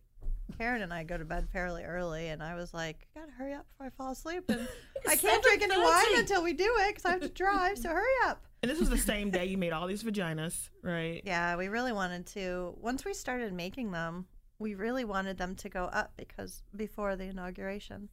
Karen 0.58 0.82
and 0.82 0.94
I 0.94 1.04
go 1.04 1.18
to 1.18 1.26
bed 1.26 1.48
fairly 1.52 1.84
early, 1.84 2.30
and 2.30 2.42
I 2.42 2.56
was 2.56 2.74
like, 2.74 3.08
"I 3.16 3.20
gotta 3.20 3.32
hurry 3.32 3.54
up 3.54 3.68
before 3.70 3.88
I 3.88 3.90
fall 3.90 4.12
asleep." 4.12 4.44
And 4.50 4.68
I 5.08 5.16
can't 5.16 5.44
drink 5.44 5.62
any 5.62 5.78
wine 5.78 6.18
until 6.20 6.44
we 6.44 6.54
do 6.54 6.72
it 6.82 6.90
because 6.90 7.06
I 7.06 7.12
have 7.12 7.22
to 7.22 7.30
drive. 7.30 7.78
So 7.78 7.90
hurry 7.90 8.06
up. 8.26 8.46
And 8.64 8.70
this 8.70 8.80
was 8.80 8.92
the 8.92 8.98
same 8.98 9.32
day 9.32 9.46
you 9.46 9.58
made 9.58 9.74
all 9.74 9.88
these 9.88 10.04
vaginas, 10.04 10.70
right? 10.84 11.24
Yeah, 11.26 11.56
we 11.56 11.68
really 11.68 11.92
wanted 11.92 12.28
to. 12.28 12.76
Once 12.80 13.04
we 13.04 13.16
started 13.16 13.52
making 13.54 13.90
them, 13.90 14.28
we 14.60 14.76
really 14.76 15.04
wanted 15.04 15.40
them 15.40 15.56
to 15.56 15.70
go 15.70 15.86
up 15.86 16.14
because 16.16 16.62
before 16.76 17.16
the 17.16 17.24
inauguration, 17.24 18.10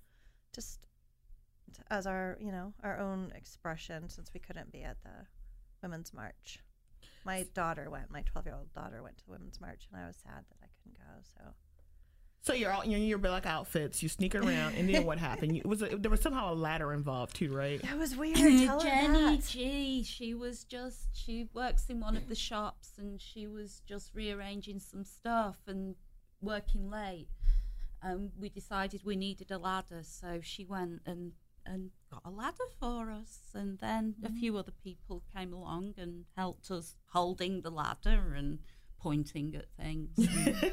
just 0.55 0.81
as 1.90 2.07
our, 2.07 2.38
you 2.40 2.51
know, 2.51 2.72
our 2.83 2.98
own 2.98 3.31
expression 3.37 4.09
since 4.09 4.33
we 4.33 4.40
couldn't 4.40 4.72
be 4.72 4.83
at 4.83 4.96
the 5.03 5.27
Women's 5.83 6.14
March. 6.14 6.61
My 7.24 7.44
daughter 7.53 7.90
went, 7.90 8.11
my 8.11 8.22
12 8.22 8.46
year 8.46 8.55
old 8.55 8.72
daughter 8.72 9.03
went 9.03 9.18
to 9.18 9.27
the 9.27 9.33
Women's 9.33 9.61
March, 9.61 9.87
and 9.92 10.01
I 10.03 10.07
was 10.07 10.16
sad 10.16 10.44
that 10.48 10.57
I 10.62 10.68
couldn't 10.83 10.96
go. 10.98 11.12
So 11.37 11.53
So 12.42 12.55
you're 12.55 12.72
all 12.72 12.85
you're 12.85 12.98
in 12.98 13.07
your 13.07 13.18
black 13.18 13.46
outfits. 13.46 14.03
You 14.03 14.09
sneak 14.09 14.35
around, 14.35 14.74
and 14.77 14.88
then 14.88 15.05
what 15.05 15.18
happened? 15.18 15.57
You, 15.57 15.61
it 15.61 15.66
was 15.66 15.83
a, 15.83 15.96
there 15.96 16.11
was 16.11 16.20
somehow 16.20 16.53
a 16.53 16.55
ladder 16.55 16.92
involved 16.92 17.37
too, 17.37 17.55
right? 17.55 17.83
that 17.83 17.98
was 17.98 18.16
weird. 18.16 18.38
Mm-hmm. 18.38 18.66
Tell 18.66 18.81
her 18.81 18.88
Jenny 18.88 19.37
that. 19.37 19.46
G, 19.46 20.03
she 20.05 20.35
was 20.35 20.64
just, 20.64 21.09
she 21.12 21.48
works 21.53 21.87
in 21.88 22.01
one 22.01 22.16
of 22.16 22.29
the 22.29 22.35
shops 22.35 22.92
and 22.96 23.20
she 23.20 23.46
was 23.46 23.83
just 23.87 24.14
rearranging 24.14 24.79
some 24.79 25.05
stuff 25.05 25.57
and 25.66 25.96
working 26.40 26.88
late. 26.88 27.29
And 28.03 28.31
we 28.38 28.48
decided 28.48 29.03
we 29.05 29.16
needed 29.16 29.51
a 29.51 29.59
ladder, 29.59 30.03
so 30.03 30.38
she 30.40 30.64
went 30.64 31.03
and, 31.05 31.33
and 31.66 31.90
got 32.11 32.22
a 32.24 32.31
ladder 32.31 32.64
for 32.79 33.11
us. 33.11 33.40
And 33.55 33.79
then 33.81 34.14
a 34.22 34.29
mm-hmm. 34.29 34.38
few 34.38 34.57
other 34.57 34.72
people 34.85 35.24
came 35.37 35.53
along 35.53 35.94
and 35.98 36.24
helped 36.37 36.70
us 36.70 36.94
holding 37.12 37.62
the 37.62 37.70
ladder 37.70 38.35
and 38.37 38.61
pointing 38.98 39.54
at 39.56 39.66
things. 39.80 40.11
and- 40.18 40.72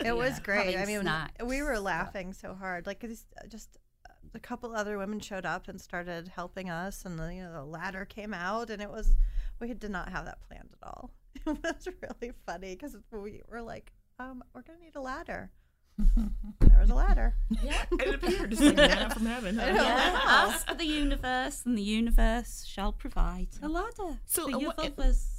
It 0.00 0.16
was 0.16 0.38
great. 0.38 0.76
I 0.76 0.84
mean, 0.86 1.00
snacks, 1.00 1.44
we 1.44 1.60
were 1.62 1.74
so- 1.76 1.82
laughing 1.82 2.32
so 2.32 2.54
hard. 2.54 2.86
Like 2.86 3.02
it's 3.04 3.26
just 3.48 3.76
uh, 4.08 4.12
a 4.34 4.38
couple 4.38 4.74
other 4.74 4.96
women 4.96 5.18
showed 5.20 5.44
up 5.44 5.66
and 5.68 5.80
started 5.80 6.28
helping 6.28 6.70
us, 6.70 7.04
and 7.04 7.18
the 7.18 7.34
you 7.34 7.42
know 7.42 7.52
the 7.52 7.64
ladder 7.64 8.04
came 8.04 8.32
out, 8.32 8.70
and 8.70 8.80
it 8.80 8.90
was 8.90 9.16
we 9.60 9.74
did 9.74 9.90
not 9.90 10.08
have 10.10 10.24
that 10.26 10.40
planned 10.48 10.70
at 10.80 10.86
all. 10.88 11.10
It 11.46 11.58
was 11.62 11.88
really 12.02 12.32
funny 12.46 12.74
because 12.76 12.96
we 13.10 13.42
were 13.50 13.62
like, 13.62 13.92
um, 14.20 14.42
we're 14.54 14.62
gonna 14.62 14.78
need 14.80 14.94
a 14.96 15.00
ladder. 15.00 15.50
there 16.60 16.78
was 16.80 16.90
a 16.90 16.94
ladder. 16.94 17.34
yeah. 17.62 17.84
It 17.92 18.14
appeared 18.14 18.50
just 18.50 18.62
like 18.62 18.76
manna 18.76 19.10
from 19.10 19.26
heaven. 19.26 19.58
I 19.58 19.70
huh? 19.70 19.82
Yeah, 19.82 20.20
ask 20.24 20.76
the 20.78 20.84
universe, 20.86 21.62
and 21.66 21.76
the 21.76 21.82
universe 21.82 22.64
shall 22.66 22.92
provide 22.92 23.48
a 23.62 23.68
ladder 23.68 24.20
So, 24.26 24.48
for 24.48 24.54
uh, 24.56 24.58
your 24.60 24.72
what- 24.76 24.96
vulvas. 24.96 25.37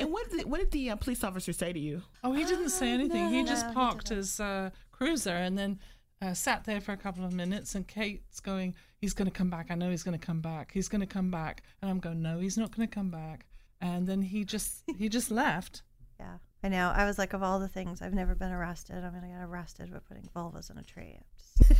And 0.00 0.12
what 0.12 0.30
did, 0.30 0.46
what 0.50 0.60
did 0.60 0.70
the 0.70 0.90
uh, 0.90 0.96
police 0.96 1.22
officer 1.22 1.52
say 1.52 1.72
to 1.72 1.78
you? 1.78 2.02
Oh, 2.24 2.32
he 2.32 2.44
didn't 2.44 2.70
say 2.70 2.90
anything. 2.90 3.28
he 3.28 3.44
just 3.44 3.64
no, 3.66 3.68
he 3.68 3.74
parked 3.74 4.08
his 4.08 4.40
uh, 4.40 4.70
cruiser 4.90 5.30
and 5.36 5.56
then 5.56 5.78
uh, 6.22 6.34
sat 6.34 6.64
there 6.64 6.80
for 6.80 6.92
a 6.92 6.96
couple 6.96 7.24
of 7.24 7.32
minutes. 7.32 7.74
And 7.74 7.86
Kate's 7.86 8.40
going, 8.40 8.74
"He's 8.96 9.14
going 9.14 9.30
to 9.30 9.36
come 9.36 9.50
back. 9.50 9.66
I 9.70 9.74
know 9.74 9.90
he's 9.90 10.02
going 10.02 10.18
to 10.18 10.26
come 10.26 10.40
back. 10.40 10.70
He's 10.72 10.88
going 10.88 11.00
to 11.00 11.06
come 11.06 11.30
back." 11.30 11.62
And 11.80 11.90
I'm 11.90 11.98
going, 11.98 12.22
"No, 12.22 12.38
he's 12.40 12.56
not 12.58 12.74
going 12.74 12.88
to 12.88 12.94
come 12.94 13.10
back." 13.10 13.46
And 13.80 14.06
then 14.06 14.22
he 14.22 14.44
just 14.44 14.82
he 14.98 15.08
just 15.08 15.30
left. 15.42 15.82
Yeah, 16.18 16.36
I 16.62 16.68
know. 16.68 16.92
I 16.94 17.06
was 17.06 17.16
like, 17.18 17.32
of 17.32 17.42
all 17.42 17.58
the 17.58 17.68
things, 17.68 18.02
I've 18.02 18.12
never 18.12 18.34
been 18.34 18.50
arrested. 18.52 18.96
I'm 19.02 19.14
gonna 19.14 19.28
get 19.28 19.42
arrested 19.42 19.88
for 19.90 20.00
putting 20.00 20.28
vulvas 20.36 20.70
in 20.70 20.76
a 20.78 20.82
tree. 20.82 21.18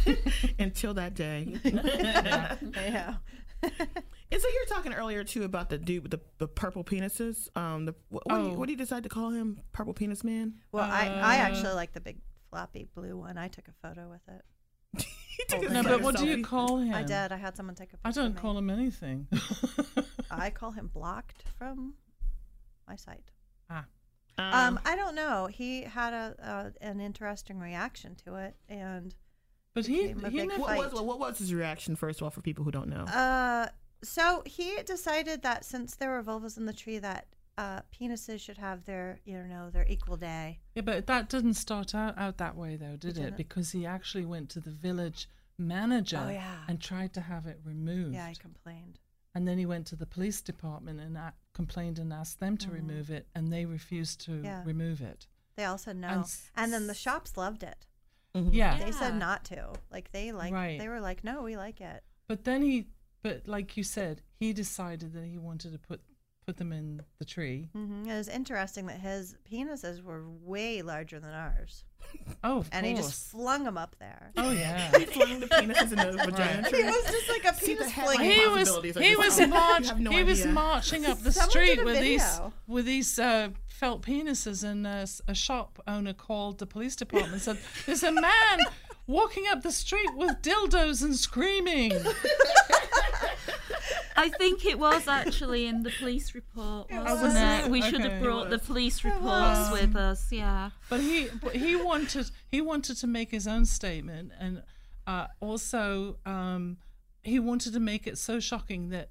Until 0.58 0.94
that 0.94 1.14
day. 1.14 1.54
I 1.64 2.88
know. 2.90 3.16
And 3.62 4.40
so 4.40 4.48
you 4.48 4.64
were 4.66 4.74
talking 4.74 4.94
earlier 4.94 5.22
too 5.24 5.42
about 5.44 5.68
the 5.68 5.76
dude 5.76 6.02
with 6.04 6.12
the, 6.12 6.20
the 6.38 6.48
purple 6.48 6.82
penises. 6.84 7.54
Um, 7.56 7.84
the 7.84 7.94
what, 8.08 8.26
what, 8.26 8.38
do 8.38 8.44
you, 8.44 8.50
Oh. 8.52 8.54
what 8.54 8.66
do 8.66 8.72
you 8.72 8.78
decide 8.78 9.02
to 9.02 9.08
call 9.10 9.30
him? 9.30 9.60
Purple 9.72 9.92
penis 9.92 10.24
man. 10.24 10.54
Well, 10.72 10.84
I, 10.84 11.06
I 11.08 11.36
Uh, 11.36 11.42
actually 11.42 11.74
like 11.74 11.92
the 11.92 12.00
big 12.00 12.18
floppy 12.48 12.88
blue 12.94 13.18
one. 13.18 13.36
I 13.36 13.48
took 13.48 13.68
a 13.68 13.72
photo 13.86 14.08
with 14.08 14.22
it. 14.28 15.04
He 15.36 15.44
took 15.48 15.64
Oh, 15.68 15.72
No, 15.72 15.82
but 15.82 16.00
what 16.02 16.16
do 16.16 16.26
you 16.26 16.42
call 16.42 16.78
him? 16.78 16.94
I 16.94 17.02
did. 17.02 17.32
I 17.32 17.36
had 17.36 17.56
someone 17.56 17.74
take 17.74 17.92
a 17.92 17.96
picture. 17.98 18.20
I 18.20 18.22
don't 18.22 18.36
call 18.36 18.56
him 18.56 18.70
anything. 18.70 19.26
I 20.30 20.50
call 20.50 20.70
him 20.72 20.90
blocked 20.92 21.44
from 21.58 21.94
my 22.88 22.96
site. 22.96 23.30
ah, 23.68 23.84
Um, 24.40 24.80
I 24.84 24.96
don't 24.96 25.14
know. 25.14 25.46
He 25.46 25.82
had 25.82 26.12
a, 26.12 26.72
a 26.82 26.84
an 26.84 27.00
interesting 27.00 27.58
reaction 27.58 28.14
to 28.26 28.36
it, 28.36 28.56
and 28.68 29.14
but 29.74 29.86
he 29.86 30.08
he 30.08 30.46
never. 30.46 30.58
what, 30.58 30.92
was, 30.92 31.00
what 31.02 31.18
was 31.18 31.38
his 31.38 31.52
reaction 31.54 31.96
first 31.96 32.20
of 32.20 32.24
all 32.24 32.30
for 32.30 32.40
people 32.40 32.64
who 32.64 32.70
don't 32.70 32.88
know? 32.88 33.04
uh, 33.04 33.68
so 34.02 34.42
he 34.46 34.78
decided 34.84 35.42
that 35.42 35.64
since 35.64 35.94
there 35.96 36.10
were 36.10 36.22
vulvas 36.22 36.56
in 36.56 36.64
the 36.64 36.72
tree, 36.72 36.98
that 36.98 37.26
uh, 37.58 37.80
penises 37.92 38.40
should 38.40 38.56
have 38.56 38.84
their 38.86 39.20
you 39.24 39.36
know 39.42 39.70
their 39.70 39.86
equal 39.88 40.16
day. 40.16 40.60
Yeah, 40.74 40.82
but 40.82 41.06
that 41.06 41.28
didn't 41.28 41.54
start 41.54 41.94
out, 41.94 42.16
out 42.16 42.38
that 42.38 42.56
way 42.56 42.76
though, 42.76 42.96
did 42.96 43.18
it? 43.18 43.20
didn't? 43.20 43.36
Because 43.36 43.72
he 43.72 43.84
actually 43.84 44.24
went 44.24 44.48
to 44.50 44.60
the 44.60 44.70
village 44.70 45.28
manager 45.58 46.22
Oh, 46.26 46.30
yeah. 46.30 46.60
and 46.68 46.80
tried 46.80 47.12
to 47.14 47.20
have 47.20 47.46
it 47.46 47.60
removed. 47.64 48.14
Yeah, 48.14 48.24
I 48.26 48.34
complained. 48.40 48.98
And 49.34 49.46
then 49.46 49.58
he 49.58 49.66
went 49.66 49.86
to 49.88 49.96
the 49.96 50.06
police 50.06 50.40
department 50.40 51.00
and 51.00 51.16
a- 51.16 51.34
complained 51.52 51.98
and 51.98 52.12
asked 52.12 52.40
them 52.40 52.56
to 52.58 52.68
Mhm. 52.68 52.72
remove 52.72 53.10
it, 53.10 53.28
and 53.34 53.52
they 53.52 53.64
refused 53.64 54.20
to 54.22 54.42
Yeah. 54.42 54.62
remove 54.64 55.00
it. 55.00 55.26
They 55.56 55.64
all 55.64 55.78
said 55.78 55.96
no, 55.96 56.08
And 56.08 56.24
and, 56.56 56.72
then 56.72 56.86
the 56.86 56.94
shops 56.94 57.36
loved 57.36 57.62
it. 57.62 57.86
Mhm. 58.34 58.50
Yeah. 58.52 58.78
They 58.78 58.92
said 58.92 59.16
not 59.16 59.44
to. 59.46 59.72
Like 59.90 60.10
they 60.12 60.32
like 60.32 60.52
Right. 60.52 60.78
they 60.78 60.88
were 60.88 61.00
like, 61.00 61.22
no, 61.24 61.42
we 61.42 61.56
like 61.56 61.80
it. 61.80 62.04
But 62.28 62.44
then 62.44 62.62
he, 62.62 62.88
but 63.22 63.46
like 63.48 63.76
you 63.76 63.82
said, 63.84 64.22
he 64.38 64.52
decided 64.52 65.12
that 65.12 65.26
he 65.26 65.36
wanted 65.38 65.72
to 65.72 65.78
put 65.78 66.00
put 66.50 66.56
them 66.56 66.72
in 66.72 67.00
the 67.20 67.24
tree. 67.24 67.68
hmm 67.72 68.08
It 68.08 68.16
was 68.16 68.26
interesting 68.28 68.86
that 68.86 68.98
his 68.98 69.36
penises 69.48 70.02
were 70.02 70.24
way 70.42 70.82
larger 70.82 71.20
than 71.20 71.32
ours, 71.32 71.84
Oh, 72.42 72.58
of 72.58 72.68
and 72.72 72.84
he 72.84 72.94
just 72.94 73.30
flung 73.30 73.62
them 73.62 73.78
up 73.78 73.94
there. 74.00 74.32
oh 74.36 74.50
yeah. 74.50 74.90
He 74.98 75.04
flung 75.04 75.38
the 75.38 75.46
penises 75.46 75.92
in 75.92 75.98
the 75.98 76.12
vagina 76.24 76.62
Right. 76.62 76.70
tree. 76.70 76.82
He 76.82 76.88
was 76.88 77.04
just 77.04 77.28
like 77.28 77.44
a 77.44 77.54
See 77.54 77.74
the 77.74 77.78
penis 77.84 77.92
headline 77.92 78.16
fling. 78.16 78.30
he 78.30 78.46
was 78.48 78.68
possibilities 78.68 79.06
he 79.08 79.16
was 79.16 79.38
like, 79.38 79.48
march, 79.50 79.94
no 79.96 80.10
he 80.10 80.24
was 80.24 80.44
marching 80.46 81.06
up 81.06 81.20
the 81.22 81.30
Someone 81.30 81.50
street 81.50 81.84
with 81.84 82.00
these 82.00 82.40
with 82.66 82.84
these 82.86 83.16
uh, 83.18 83.50
felt 83.68 84.02
penises 84.02 84.64
and 84.64 84.86
uh, 84.88 84.90
s- 85.10 85.22
a 85.28 85.34
shop 85.34 85.80
owner 85.86 86.12
called 86.12 86.58
the 86.58 86.66
police 86.66 86.96
department 86.96 87.32
and 87.34 87.42
said 87.42 87.58
there's 87.86 88.02
a 88.02 88.10
man 88.12 88.58
walking 89.06 89.44
up 89.52 89.62
the 89.62 89.72
street 89.72 90.10
with 90.16 90.32
dildos 90.42 91.02
and 91.04 91.14
screaming 91.16 91.92
I 94.16 94.28
think 94.28 94.64
it 94.64 94.78
was 94.78 95.06
actually 95.08 95.66
in 95.66 95.82
the 95.82 95.90
police 95.90 96.34
report, 96.34 96.90
wasn't 96.90 97.22
was. 97.34 97.64
it? 97.66 97.70
We 97.70 97.82
should 97.82 98.00
Okay. 98.00 98.10
have 98.10 98.22
brought 98.22 98.50
the 98.50 98.58
police 98.58 99.04
reports 99.04 99.70
with 99.72 99.96
us. 99.96 100.30
Yeah. 100.32 100.70
but 100.88 101.00
he 101.00 101.28
but 101.42 101.54
he 101.56 101.76
wanted 101.76 102.30
he 102.48 102.60
wanted 102.60 102.96
to 102.98 103.06
make 103.06 103.30
his 103.30 103.46
own 103.46 103.64
statement 103.66 104.32
and 104.38 104.62
uh, 105.06 105.26
also 105.40 106.18
um, 106.26 106.78
he 107.22 107.38
wanted 107.38 107.72
to 107.72 107.80
make 107.80 108.06
it 108.06 108.18
so 108.18 108.40
shocking 108.40 108.90
that 108.90 109.10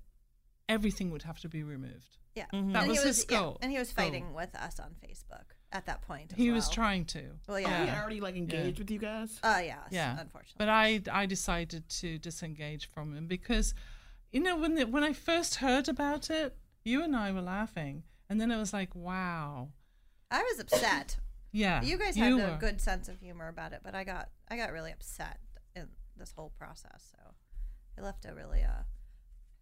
everything 0.68 1.12
would 1.12 1.24
have 1.24 1.40
to 1.40 1.50
be 1.50 1.64
removed 1.64 2.18
Yeah, 2.36 2.46
That 2.52 2.58
And 2.58 2.88
was 2.88 3.02
he 3.02 3.08
his 3.08 3.26
yeah, 3.30 3.40
goal. 3.40 3.58
and 3.62 3.72
he 3.72 3.80
was 3.80 3.92
Goal. 3.92 4.06
fighting 4.06 4.34
with 4.34 4.56
us 4.56 4.80
on 4.80 4.96
Facebook 5.04 5.46
at 5.72 5.86
that 5.88 6.02
point. 6.04 6.32
as 6.32 6.38
he 6.38 6.52
was 6.52 6.70
trying 6.70 7.06
to 7.06 7.22
Well, 7.48 7.58
Oh, 7.58 7.60
yeah. 7.60 7.82
he 7.84 7.88
had 7.90 8.00
already 8.02 8.22
like 8.22 8.36
engaged 8.36 8.80
with 8.80 8.92
you 8.92 9.00
guys. 9.00 9.40
Uh, 9.44 9.62
yes, 9.64 9.78
Yeah. 9.92 10.20
unfortunately. 10.20 10.56
But 10.58 10.70
I 10.70 11.02
I 11.12 11.26
decided 11.26 11.90
to 12.02 12.18
disengage 12.20 12.90
from 12.90 13.16
him 13.16 13.28
because, 13.28 13.74
you 14.32 14.40
know, 14.40 14.58
when 14.58 14.76
the, 14.76 14.86
when 14.86 15.04
I 15.04 15.14
first 15.14 15.56
heard 15.56 15.90
about 15.90 16.30
it, 16.30 16.58
you 16.84 17.04
and 17.04 17.16
I 17.16 17.32
were 17.32 17.42
laughing, 17.42 18.04
and 18.30 18.40
then 18.40 18.52
it 18.52 18.58
was 18.58 18.74
like, 18.74 18.94
wow, 18.96 19.70
I 20.30 20.44
was 20.44 20.60
upset. 20.60 21.18
yeah. 21.52 21.82
you 21.82 21.98
guys 21.98 22.16
had 22.16 22.34
a 22.34 22.58
good 22.60 22.80
sense 22.82 23.08
of 23.08 23.20
humor 23.20 23.48
about 23.48 23.74
it, 23.74 23.82
but 23.84 23.96
I 23.96 24.04
got 24.04 24.30
I 24.50 24.58
got 24.58 24.72
really 24.72 24.92
upset 24.92 25.40
in 25.76 25.88
this 26.18 26.34
whole 26.36 26.52
process. 26.58 27.12
So 27.12 27.34
it 27.98 28.04
left 28.04 28.26
a 28.26 28.34
really 28.34 28.64
uh, 28.64 28.84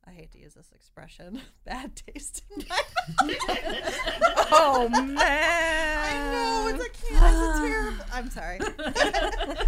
I 0.08 0.12
hate 0.12 0.32
to 0.32 0.40
use 0.40 0.54
this 0.54 0.72
expression, 0.74 1.42
bad 1.66 1.96
taste 1.96 2.44
in 2.56 2.64
my 2.70 2.82
Oh 4.52 4.88
man! 4.90 5.18
I 5.18 6.32
know 6.32 6.68
it's 6.74 6.86
a 6.86 6.90
can 6.90 7.34
it's 7.34 7.60
a 7.60 7.68
terrible. 7.68 8.06
I'm 8.14 8.30
sorry. 8.30 8.60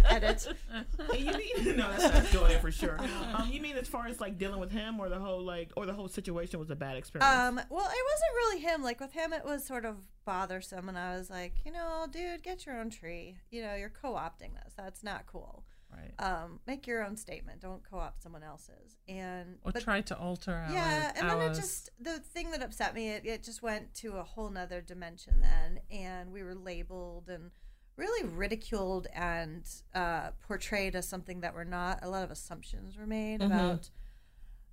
Edit. 0.10 0.48
Hey, 1.12 1.18
you 1.18 1.64
mean 1.64 1.76
no? 1.76 1.90
That's 1.90 2.14
not 2.14 2.30
doing 2.32 2.52
it 2.52 2.60
for 2.60 2.72
sure. 2.72 2.98
Um, 3.34 3.50
you 3.50 3.60
mean 3.60 3.76
as 3.76 3.88
far 3.88 4.06
as 4.06 4.20
like 4.20 4.38
dealing 4.38 4.60
with 4.60 4.72
him, 4.72 4.98
or 4.98 5.08
the 5.10 5.18
whole 5.18 5.42
like, 5.44 5.72
or 5.76 5.84
the 5.84 5.92
whole 5.92 6.08
situation 6.08 6.58
was 6.58 6.70
a 6.70 6.76
bad 6.76 6.96
experience? 6.96 7.30
Um, 7.30 7.56
well, 7.56 7.84
it 7.84 8.04
wasn't 8.10 8.34
really 8.36 8.60
him. 8.60 8.82
Like 8.82 9.00
with 9.00 9.12
him, 9.12 9.32
it 9.34 9.44
was 9.44 9.64
sort 9.64 9.84
of 9.84 9.96
bothersome, 10.24 10.88
and 10.88 10.98
I 10.98 11.16
was 11.16 11.28
like, 11.28 11.54
you 11.66 11.72
know, 11.72 12.06
dude, 12.10 12.42
get 12.42 12.64
your 12.64 12.80
own 12.80 12.88
tree. 12.88 13.36
You 13.50 13.62
know, 13.62 13.74
you're 13.74 13.90
co-opting 13.90 14.54
this. 14.64 14.72
That's 14.76 15.02
not 15.02 15.26
cool. 15.26 15.64
Right. 15.92 16.14
Um, 16.24 16.60
make 16.66 16.86
your 16.86 17.04
own 17.04 17.16
statement. 17.16 17.60
Don't 17.60 17.82
co-opt 17.88 18.22
someone 18.22 18.42
else's. 18.42 18.96
And 19.08 19.58
Or 19.64 19.72
but- 19.72 19.82
try 19.82 20.00
to 20.02 20.18
alter 20.18 20.52
our 20.54 20.72
yeah, 20.72 21.12
and 21.16 21.28
then 21.28 21.38
ours. 21.38 21.58
it 21.58 21.60
just 21.60 21.90
the 22.00 22.18
thing 22.20 22.50
that 22.52 22.62
upset 22.62 22.94
me, 22.94 23.10
it, 23.10 23.26
it 23.26 23.42
just 23.42 23.62
went 23.62 23.92
to 23.94 24.16
a 24.18 24.22
whole 24.22 24.50
nother 24.50 24.80
dimension 24.80 25.40
then, 25.40 25.80
and 25.90 26.32
we 26.32 26.42
were 26.42 26.54
labeled 26.54 27.28
and 27.28 27.50
really 27.96 28.26
ridiculed 28.28 29.06
and 29.14 29.68
uh, 29.94 30.30
portrayed 30.46 30.94
as 30.96 31.06
something 31.08 31.40
that 31.40 31.54
we're 31.54 31.64
not. 31.64 31.98
A 32.02 32.08
lot 32.08 32.22
of 32.24 32.30
assumptions 32.30 32.96
were 32.96 33.06
made 33.06 33.42
about 33.42 33.90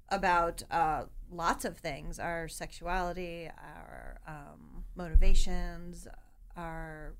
about 0.09 0.63
uh, 0.71 1.03
lots 1.29 1.65
of 1.65 1.77
things: 1.77 2.19
our 2.19 2.47
sexuality, 2.47 3.49
our 3.57 4.19
um, 4.27 4.83
motivations, 4.95 6.07
our 6.55 7.15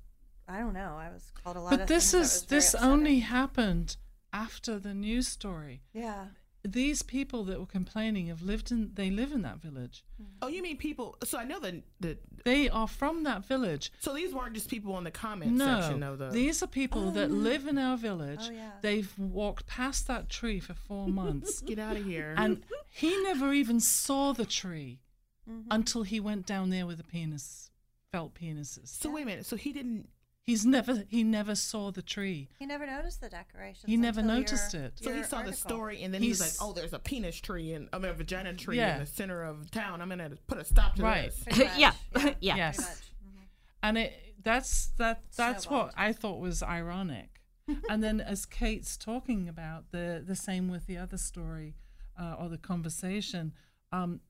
I 0.48 0.58
don't 0.60 0.72
know. 0.74 0.96
I 0.98 1.10
was 1.10 1.30
called 1.42 1.56
a 1.56 1.60
lot 1.60 1.70
But 1.70 1.80
of. 1.82 1.88
this 1.88 2.10
things 2.10 2.12
that 2.12 2.18
is 2.18 2.32
was 2.34 2.44
very 2.44 2.56
this 2.58 2.74
upsetting. 2.74 2.90
only 2.90 3.18
happened 3.20 3.96
after 4.32 4.78
the 4.78 4.94
news 4.94 5.28
story. 5.28 5.82
yeah. 5.92 6.26
These 6.64 7.02
people 7.02 7.44
that 7.44 7.60
were 7.60 7.66
complaining 7.66 8.26
have 8.26 8.42
lived 8.42 8.72
in 8.72 8.90
they 8.94 9.10
live 9.10 9.30
in 9.32 9.42
that 9.42 9.58
village. 9.62 10.04
oh, 10.42 10.48
you 10.48 10.60
mean 10.60 10.76
people? 10.76 11.16
So 11.22 11.38
I 11.38 11.44
know 11.44 11.60
that 11.60 11.82
that. 12.00 12.18
They 12.44 12.68
are 12.68 12.88
from 12.88 13.22
that 13.24 13.44
village. 13.46 13.92
So 14.00 14.12
these 14.12 14.34
weren't 14.34 14.54
just 14.54 14.68
people 14.68 14.98
in 14.98 15.04
the 15.04 15.10
comment 15.12 15.52
No, 15.52 15.80
section, 15.80 16.00
though. 16.00 16.16
The 16.16 16.30
these 16.30 16.62
are 16.62 16.66
people 16.66 17.12
that 17.12 17.30
live 17.30 17.68
in 17.68 17.78
our 17.78 17.96
village. 17.96 18.40
Oh, 18.48 18.50
yeah. 18.52 18.72
They've 18.82 19.10
walked 19.18 19.66
past 19.68 20.08
that 20.08 20.28
tree 20.28 20.58
for 20.58 20.74
four 20.74 21.06
months, 21.22 21.60
get 21.60 21.78
out 21.78 21.96
of 21.96 22.04
here. 22.04 22.34
and 22.36 22.62
he 22.90 23.16
never 23.22 23.52
even 23.52 23.78
saw 23.80 24.32
the 24.32 24.44
tree 24.46 25.00
Mm-hmm. 25.48 25.68
until 25.70 26.02
he 26.02 26.20
went 26.20 26.44
down 26.44 26.68
there 26.68 26.86
with 26.86 26.98
the 26.98 27.04
penis, 27.04 27.70
felt 28.12 28.34
penises. 28.34 28.88
so 28.88 29.10
wait 29.10 29.22
a 29.22 29.26
minute. 29.26 29.46
So 29.46 29.56
he 29.56 29.72
didn't. 29.72 30.06
He's 30.48 30.64
never 30.64 31.04
he 31.10 31.22
never 31.24 31.54
saw 31.54 31.90
the 31.90 32.00
tree. 32.00 32.48
He 32.58 32.64
never 32.64 32.86
noticed 32.86 33.20
the 33.20 33.28
decorations. 33.28 33.84
He 33.86 33.98
never 33.98 34.22
noticed 34.22 34.72
your- 34.72 34.84
it. 34.84 34.92
So 34.98 35.10
he 35.10 35.16
your 35.18 35.24
saw 35.26 35.42
the 35.42 35.52
story, 35.52 36.02
and 36.02 36.14
then 36.14 36.22
he 36.22 36.30
was 36.30 36.38
He's- 36.40 36.58
like, 36.58 36.66
"Oh, 36.66 36.72
there's 36.72 36.94
a 36.94 36.98
penis 36.98 37.36
tree 37.38 37.74
and 37.74 37.88
I 37.92 37.98
mean 37.98 38.10
a 38.10 38.14
vagina 38.14 38.54
tree 38.54 38.78
Yeah. 38.78 38.94
in 38.94 39.00
the 39.00 39.06
center 39.06 39.44
of 39.44 39.70
town. 39.70 40.00
I'm 40.00 40.08
gonna 40.08 40.30
put 40.46 40.56
a 40.56 40.64
stop 40.64 40.94
to 40.96 41.02
Right. 41.02 41.30
this." 41.30 41.44
Pretty 41.44 41.64
much, 41.64 41.78
yeah. 41.78 41.92
yeah. 42.16 42.34
yeah. 42.40 42.56
Yes. 42.56 42.76
Pretty 42.76 42.88
much. 42.92 43.42
Mhm. 43.42 43.46
and 43.82 43.98
it 43.98 44.34
that's 44.42 44.86
that 44.96 45.22
that's 45.36 45.66
what 45.66 45.92
Snowballed. 45.92 45.94
I 45.98 46.12
thought 46.14 46.40
was 46.40 46.62
ironic. 46.62 47.42
and 47.90 48.02
then 48.02 48.18
as 48.20 48.46
Kate's 48.46 48.96
talking 48.96 49.50
about 49.50 49.90
the 49.90 50.24
the 50.26 50.34
same 50.36 50.68
with 50.68 50.86
the 50.86 50.96
other 50.96 51.18
story 51.18 51.74
uh, 52.18 52.36
or 52.38 52.48
the 52.48 52.56
conversation, 52.58 53.52
um, 53.92 54.20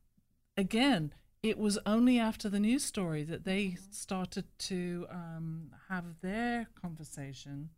again, 0.57 1.15
it 1.43 1.57
was 1.59 1.79
only 1.87 2.19
after 2.19 2.49
the 2.49 2.59
news 2.61 2.85
story 2.85 3.23
that 3.25 3.45
they 3.45 3.77
started 3.91 4.45
to 4.59 5.07
um, 5.11 5.71
have 5.89 6.05
their 6.21 6.67
conversation. 6.81 7.71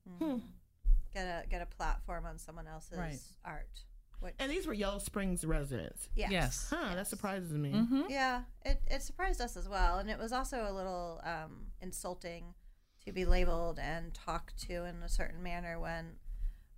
Get 1.12 1.25
a 1.27 1.49
get 1.49 1.61
a 1.61 1.66
platform 1.66 2.25
on 2.27 2.38
someone 2.38 2.66
else's 2.68 2.99
Right. 2.99 3.20
art. 3.44 3.85
Which, 4.20 4.35
And 4.38 4.51
these 4.53 4.66
were 4.66 4.75
Yellow 4.75 4.99
Springs 4.99 5.44
residents. 5.46 6.09
yes. 6.14 6.31
Yes. 6.31 6.66
Huh, 6.75 6.94
that 6.94 7.07
surprises 7.07 7.53
me. 7.53 7.70
hmm 7.73 8.03
Yeah, 8.09 8.42
it, 8.66 8.81
it 8.90 9.03
surprised 9.03 9.40
us 9.40 9.57
as 9.57 9.66
well, 9.66 9.99
and 9.99 10.11
it 10.11 10.18
was 10.18 10.31
also 10.31 10.70
a 10.70 10.73
little 10.73 11.20
um, 11.25 11.68
insulting 11.81 12.53
to 13.07 13.12
be 13.12 13.25
labeled 13.25 13.79
and 13.79 14.12
talked 14.12 14.59
to 14.68 14.85
in 14.85 14.96
a 15.03 15.09
certain 15.09 15.42
manner 15.42 15.81
when 15.81 16.16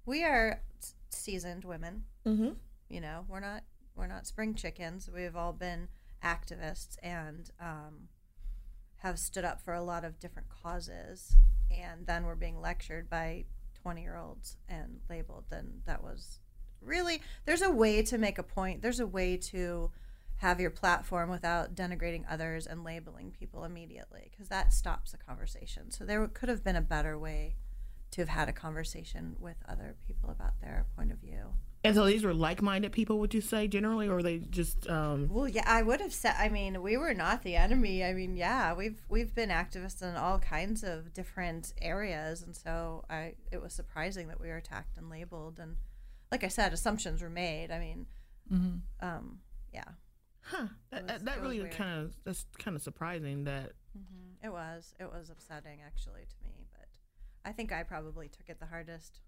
we 0.06 0.22
are 0.22 0.62
seasoned 1.10 1.64
women. 1.64 2.04
Mm-hmm. 2.24 2.50
You 2.88 3.00
know, 3.00 3.24
we're 3.28 3.40
not 3.40 3.64
we're 3.96 4.06
not 4.06 4.26
spring 4.26 4.54
chickens. 4.54 5.10
We've 5.12 5.34
all 5.36 5.52
been 5.52 5.88
activists 6.24 6.96
and 7.02 7.50
um, 7.60 8.08
have 8.98 9.18
stood 9.18 9.44
up 9.44 9.60
for 9.60 9.74
a 9.74 9.82
lot 9.82 10.04
of 10.04 10.20
different 10.20 10.48
causes, 10.48 11.36
and 11.70 12.06
then 12.06 12.24
we're 12.24 12.34
being 12.34 12.60
lectured 12.60 13.08
by 13.10 13.44
twenty 13.74 14.02
year 14.02 14.16
olds 14.16 14.56
and 14.68 15.00
labeled. 15.10 15.44
Then 15.50 15.82
that 15.86 16.02
was 16.02 16.38
really 16.80 17.22
there's 17.44 17.62
a 17.62 17.70
way 17.70 18.02
to 18.02 18.18
make 18.18 18.38
a 18.38 18.42
point. 18.42 18.82
There's 18.82 19.00
a 19.00 19.06
way 19.06 19.36
to 19.36 19.90
have 20.36 20.60
your 20.60 20.70
platform 20.70 21.30
without 21.30 21.74
denigrating 21.74 22.24
others 22.28 22.66
and 22.66 22.82
labeling 22.82 23.30
people 23.30 23.64
immediately 23.64 24.28
because 24.30 24.48
that 24.48 24.72
stops 24.72 25.12
the 25.12 25.18
conversation. 25.18 25.90
So 25.90 26.04
there 26.04 26.26
could 26.26 26.48
have 26.48 26.64
been 26.64 26.74
a 26.74 26.80
better 26.80 27.16
way 27.16 27.54
to 28.12 28.20
have 28.22 28.28
had 28.28 28.48
a 28.48 28.52
conversation 28.52 29.36
with 29.40 29.56
other 29.68 29.96
people 30.06 30.30
about 30.30 30.60
their 30.60 30.86
point 30.96 31.10
of 31.12 31.18
view. 31.18 31.52
And 31.84 31.96
so 31.96 32.04
these 32.06 32.22
were 32.22 32.32
like-minded 32.32 32.92
people, 32.92 33.18
would 33.18 33.34
you 33.34 33.40
say 33.40 33.66
generally, 33.66 34.08
or 34.08 34.22
they 34.22 34.38
just? 34.38 34.88
Um, 34.88 35.28
Well, 35.28 35.48
yeah, 35.48 35.64
I 35.66 35.82
would 35.82 36.00
have 36.00 36.12
said. 36.12 36.36
I 36.38 36.48
mean, 36.48 36.80
we 36.80 36.96
were 36.96 37.12
not 37.12 37.42
the 37.42 37.56
enemy. 37.56 38.04
I 38.04 38.12
mean, 38.12 38.36
yeah, 38.36 38.72
we've 38.72 39.02
we've 39.08 39.34
been 39.34 39.48
activists 39.48 40.00
in 40.00 40.14
all 40.14 40.38
kinds 40.38 40.84
of 40.84 41.12
different 41.12 41.72
areas, 41.82 42.40
and 42.42 42.54
so 42.54 43.04
I 43.10 43.34
it 43.50 43.60
was 43.60 43.72
surprising 43.72 44.28
that 44.28 44.40
we 44.40 44.46
were 44.46 44.58
attacked 44.58 44.96
and 44.96 45.10
labeled. 45.10 45.58
And 45.58 45.76
like 46.30 46.44
I 46.44 46.48
said, 46.48 46.72
assumptions 46.72 47.20
were 47.20 47.28
made. 47.30 47.72
I 47.72 47.80
mean, 47.80 48.06
um, 49.00 49.40
yeah, 49.74 49.82
huh? 50.42 50.66
That, 50.90 51.02
was- 51.02 51.08
that, 51.10 51.24
that 51.24 51.36
it 51.38 51.42
was 51.42 51.50
really 51.58 51.68
kind 51.68 52.00
of 52.04 52.14
that's 52.24 52.46
kind 52.58 52.76
of 52.76 52.82
surprising. 52.82 53.42
That 53.42 53.72
it 54.40 54.52
was 54.52 54.94
it 55.00 55.10
was 55.10 55.30
upsetting 55.30 55.80
actually 55.84 56.22
to 56.28 56.36
me, 56.44 56.61
I 57.44 57.52
think 57.52 57.72
I 57.72 57.82
probably 57.82 58.28
took 58.28 58.48
it 58.48 58.60
the 58.60 58.66
hardest. 58.66 59.20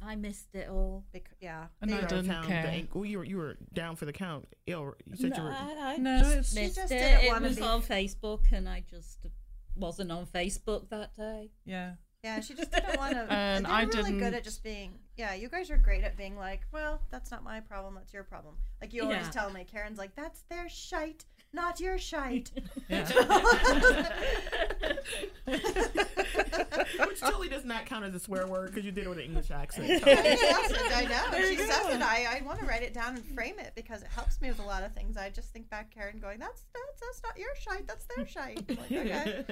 I 0.00 0.14
missed 0.14 0.54
it 0.54 0.68
all. 0.68 1.04
Because, 1.12 1.34
yeah, 1.40 1.66
And 1.82 1.90
they 1.90 1.96
I 1.96 2.00
didn't 2.02 2.26
count 2.28 2.46
care. 2.46 2.62
The, 2.62 2.68
anch- 2.68 2.90
well, 2.94 3.04
you 3.04 3.18
were 3.18 3.24
you 3.24 3.36
were 3.38 3.56
down 3.72 3.96
for 3.96 4.04
the 4.04 4.12
count. 4.12 4.46
Ill, 4.66 4.94
you 5.06 5.16
said 5.16 5.36
you 5.36 5.42
were. 5.42 5.50
I, 5.50 5.94
I 5.94 5.96
No, 5.96 6.18
just 6.20 6.30
it's- 6.30 6.52
She 6.54 6.60
missed 6.60 6.76
just 6.76 6.92
it. 6.92 6.98
didn't 6.98 7.24
It 7.24 7.28
wanna 7.32 7.48
was 7.48 7.56
be- 7.56 7.62
on 7.62 7.82
Facebook, 7.82 8.52
and 8.52 8.68
I 8.68 8.84
just 8.88 9.26
wasn't 9.74 10.12
on 10.12 10.26
Facebook 10.26 10.88
that 10.90 11.16
day. 11.16 11.50
Yeah. 11.64 11.94
Yeah, 12.24 12.40
she 12.40 12.54
just 12.54 12.70
didn't 12.72 12.96
want 12.98 13.12
to. 13.14 13.32
And 13.32 13.66
I 13.66 13.84
were 13.86 13.90
really 13.92 14.10
good 14.12 14.18
didn't- 14.20 14.34
at 14.34 14.44
just 14.44 14.62
being. 14.62 14.92
Yeah, 15.16 15.34
you 15.34 15.48
guys 15.48 15.68
are 15.70 15.78
great 15.78 16.04
at 16.04 16.16
being 16.16 16.36
like, 16.36 16.60
well, 16.72 17.00
that's 17.10 17.30
not 17.32 17.42
my 17.42 17.58
problem. 17.60 17.94
That's 17.96 18.12
your 18.12 18.22
problem. 18.24 18.54
Like 18.80 18.92
you 18.92 19.02
always 19.02 19.18
Yeah. 19.18 19.30
tell 19.30 19.50
me, 19.50 19.64
Karen's 19.64 19.98
like, 19.98 20.14
that's 20.14 20.42
their 20.42 20.68
shite, 20.68 21.24
not 21.52 21.80
your 21.80 21.98
shite. 21.98 22.52
Which 27.06 27.20
totally 27.20 27.48
does 27.48 27.64
not 27.64 27.86
count 27.86 28.04
as 28.04 28.14
a 28.14 28.20
swear 28.20 28.46
word 28.46 28.70
because 28.70 28.84
you 28.84 28.92
did 28.92 29.04
it 29.04 29.08
with 29.08 29.18
an 29.18 29.24
English 29.24 29.50
accent. 29.50 29.88
Yes, 30.06 30.72
I 30.94 31.04
know. 31.04 31.38
She 31.48 31.56
says 31.56 31.94
it. 31.94 32.02
I, 32.02 32.38
I 32.38 32.42
want 32.44 32.58
to 32.60 32.66
write 32.66 32.82
it 32.82 32.94
down 32.94 33.16
and 33.16 33.24
frame 33.24 33.58
it 33.58 33.72
because 33.74 34.02
it 34.02 34.08
helps 34.08 34.40
me 34.40 34.48
with 34.48 34.58
a 34.58 34.64
lot 34.64 34.82
of 34.82 34.92
things. 34.92 35.16
I 35.16 35.30
just 35.30 35.52
think 35.52 35.68
back, 35.70 35.90
Karen, 35.90 36.18
going, 36.18 36.38
that's 36.38 36.64
that's, 36.72 37.00
that's 37.00 37.22
not 37.22 37.38
your 37.38 37.54
shite. 37.60 37.86
That's 37.86 38.06
their 38.14 38.26
shite. 38.26 38.64
I'm 38.68 38.76
like, 38.76 38.92
okay. 38.92 39.44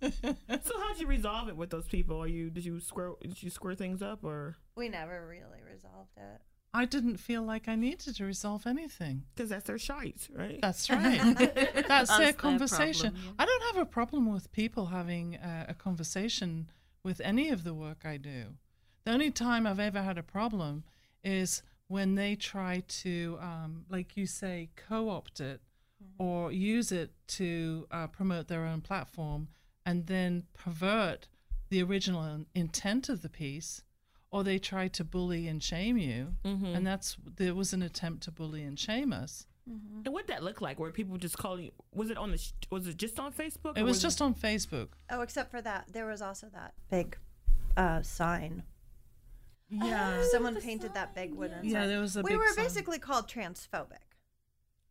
so 0.62 0.80
how'd 0.80 0.98
you 0.98 1.06
resolve 1.06 1.48
it 1.48 1.56
with 1.56 1.70
those 1.70 1.86
people? 1.86 2.22
Are 2.22 2.26
you 2.28 2.50
did 2.50 2.64
you 2.64 2.80
square 2.80 3.12
did 3.22 3.42
you 3.42 3.50
square 3.50 3.74
things 3.74 4.02
up 4.02 4.24
or 4.24 4.56
We 4.76 4.88
never 4.88 5.26
really 5.26 5.62
resolved 5.70 6.16
it. 6.16 6.40
I 6.74 6.84
didn't 6.84 7.16
feel 7.16 7.42
like 7.42 7.66
I 7.66 7.74
needed 7.74 8.16
to 8.16 8.24
resolve 8.24 8.66
anything. 8.66 9.24
because 9.34 9.50
that's 9.50 9.66
their 9.66 9.78
shite, 9.78 10.28
right? 10.34 10.58
That's 10.60 10.88
right. 10.90 11.18
That's 11.88 12.10
their 12.10 12.26
their 12.26 12.32
conversation. 12.34 13.12
problem, 13.12 13.34
yeah. 13.38 13.42
I 13.42 13.46
don't 13.46 13.62
have 13.74 13.82
a 13.82 13.86
problem 13.86 14.32
with 14.32 14.52
people 14.52 14.86
having 14.86 15.36
uh, 15.36 15.66
a 15.68 15.74
conversation 15.74 16.70
with 17.02 17.20
any 17.22 17.48
of 17.48 17.64
the 17.64 17.74
work 17.74 18.04
I 18.04 18.16
do. 18.18 18.54
The 19.04 19.12
only 19.12 19.30
time 19.30 19.66
I've 19.66 19.80
ever 19.80 20.02
had 20.02 20.18
a 20.18 20.22
problem 20.22 20.84
is 21.24 21.62
when 21.86 22.14
they 22.16 22.34
try 22.34 22.82
to, 22.86 23.38
um, 23.40 23.84
like 23.88 24.16
you 24.16 24.26
say, 24.26 24.68
co 24.76 25.08
opt 25.08 25.40
it 25.40 25.62
or 26.18 26.52
use 26.52 26.92
it 26.92 27.12
to 27.28 27.86
uh, 27.90 28.06
promote 28.08 28.48
their 28.48 28.66
own 28.66 28.82
platform 28.82 29.48
and 29.86 30.06
then 30.06 30.44
pervert 30.52 31.28
the 31.70 31.82
original 31.82 32.44
intent 32.54 33.08
of 33.08 33.22
the 33.22 33.28
piece. 33.28 33.82
Or 34.30 34.44
they 34.44 34.58
try 34.58 34.88
to 34.88 35.04
bully 35.04 35.48
and 35.48 35.62
shame 35.62 35.96
you, 35.96 36.34
and 36.44 36.86
that's 36.86 37.16
there 37.36 37.54
was 37.54 37.72
an 37.72 37.82
attempt 37.82 38.24
to 38.24 38.30
bully 38.30 38.62
and 38.62 38.78
shame 38.78 39.12
us. 39.12 39.46
and 39.66 40.12
what 40.12 40.26
that 40.26 40.42
look 40.42 40.60
like? 40.60 40.78
Where 40.78 40.90
people 40.90 41.16
just 41.16 41.38
call 41.38 41.58
you? 41.58 41.70
Was 41.94 42.10
it 42.10 42.18
on 42.18 42.32
the? 42.32 42.52
Was 42.70 42.86
it 42.86 42.98
just 42.98 43.18
on 43.18 43.32
Facebook? 43.32 43.78
It 43.78 43.82
or 43.82 43.84
was 43.84 44.02
just 44.02 44.20
on 44.20 44.34
Facebook. 44.34 44.88
Oh, 45.10 45.22
except 45.22 45.50
for 45.50 45.62
that, 45.62 45.86
there 45.92 46.04
was 46.06 46.20
also 46.20 46.48
that 46.52 46.74
big 46.90 47.16
uh, 47.76 48.02
sign. 48.02 48.64
Yeah. 49.70 50.22
Someone 50.30 50.60
painted 50.60 50.92
that 50.94 51.14
big 51.14 51.34
wooden 51.34 51.64
Yeah, 51.64 51.80
sign. 51.80 51.88
there 51.88 52.00
was 52.00 52.16
a 52.16 52.22
we 52.22 52.30
big 52.30 52.38
were 52.38 52.48
sign. 52.48 52.64
basically 52.64 52.98
called 52.98 53.28
transphobic 53.28 54.08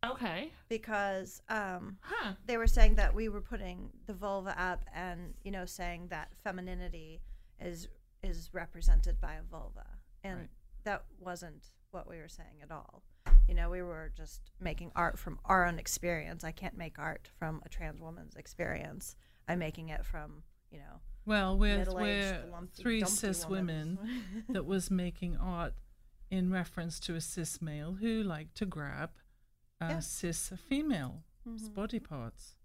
okay, 0.04 0.50
because 0.68 1.42
um, 1.48 1.98
huh? 2.00 2.32
they 2.46 2.56
were 2.56 2.66
saying 2.66 2.94
that 2.96 3.14
we 3.14 3.28
were 3.28 3.40
putting 3.40 3.90
the 4.06 4.14
vulva 4.14 4.54
up 4.60 4.84
and 4.94 5.34
you 5.44 5.50
know 5.50 5.64
saying 5.64 6.08
that 6.10 6.30
femininity 6.44 7.20
is 7.60 7.88
is 8.22 8.50
represented 8.52 9.20
by 9.20 9.34
a 9.34 9.42
vulva 9.42 9.86
and 10.24 10.38
Right. 10.40 10.48
that 10.84 11.04
wasn't 11.20 11.70
what 11.90 12.08
we 12.08 12.18
were 12.18 12.28
saying 12.28 12.60
at 12.62 12.70
all 12.70 13.02
you 13.46 13.54
know 13.54 13.70
we 13.70 13.82
were 13.82 14.10
just 14.16 14.50
making 14.60 14.90
art 14.94 15.18
from 15.18 15.38
our 15.44 15.64
own 15.66 15.78
experience 15.78 16.44
i 16.44 16.50
can't 16.50 16.76
make 16.76 16.98
art 16.98 17.28
from 17.38 17.62
a 17.64 17.68
trans 17.68 18.00
woman's 18.00 18.34
experience 18.36 19.16
i'm 19.48 19.58
making 19.58 19.88
it 19.88 20.04
from 20.04 20.42
you 20.70 20.78
know 20.78 21.00
Well, 21.24 21.56
we're, 21.58 21.84
we're 21.90 22.42
three 22.76 23.04
cis 23.04 23.46
women 23.48 23.98
that 24.48 24.66
was 24.66 24.90
making 24.90 25.36
art 25.36 25.74
in 26.30 26.50
reference 26.50 27.00
to 27.00 27.14
a 27.14 27.20
cis 27.20 27.62
male 27.62 27.96
who 28.00 28.22
liked 28.22 28.54
to 28.56 28.66
grab 28.66 29.10
a 29.80 29.88
Yeah. 29.90 30.00
cis 30.00 30.52
female 30.68 31.22
Mhm. 31.46 31.72
body 31.72 32.00
parts. 32.00 32.56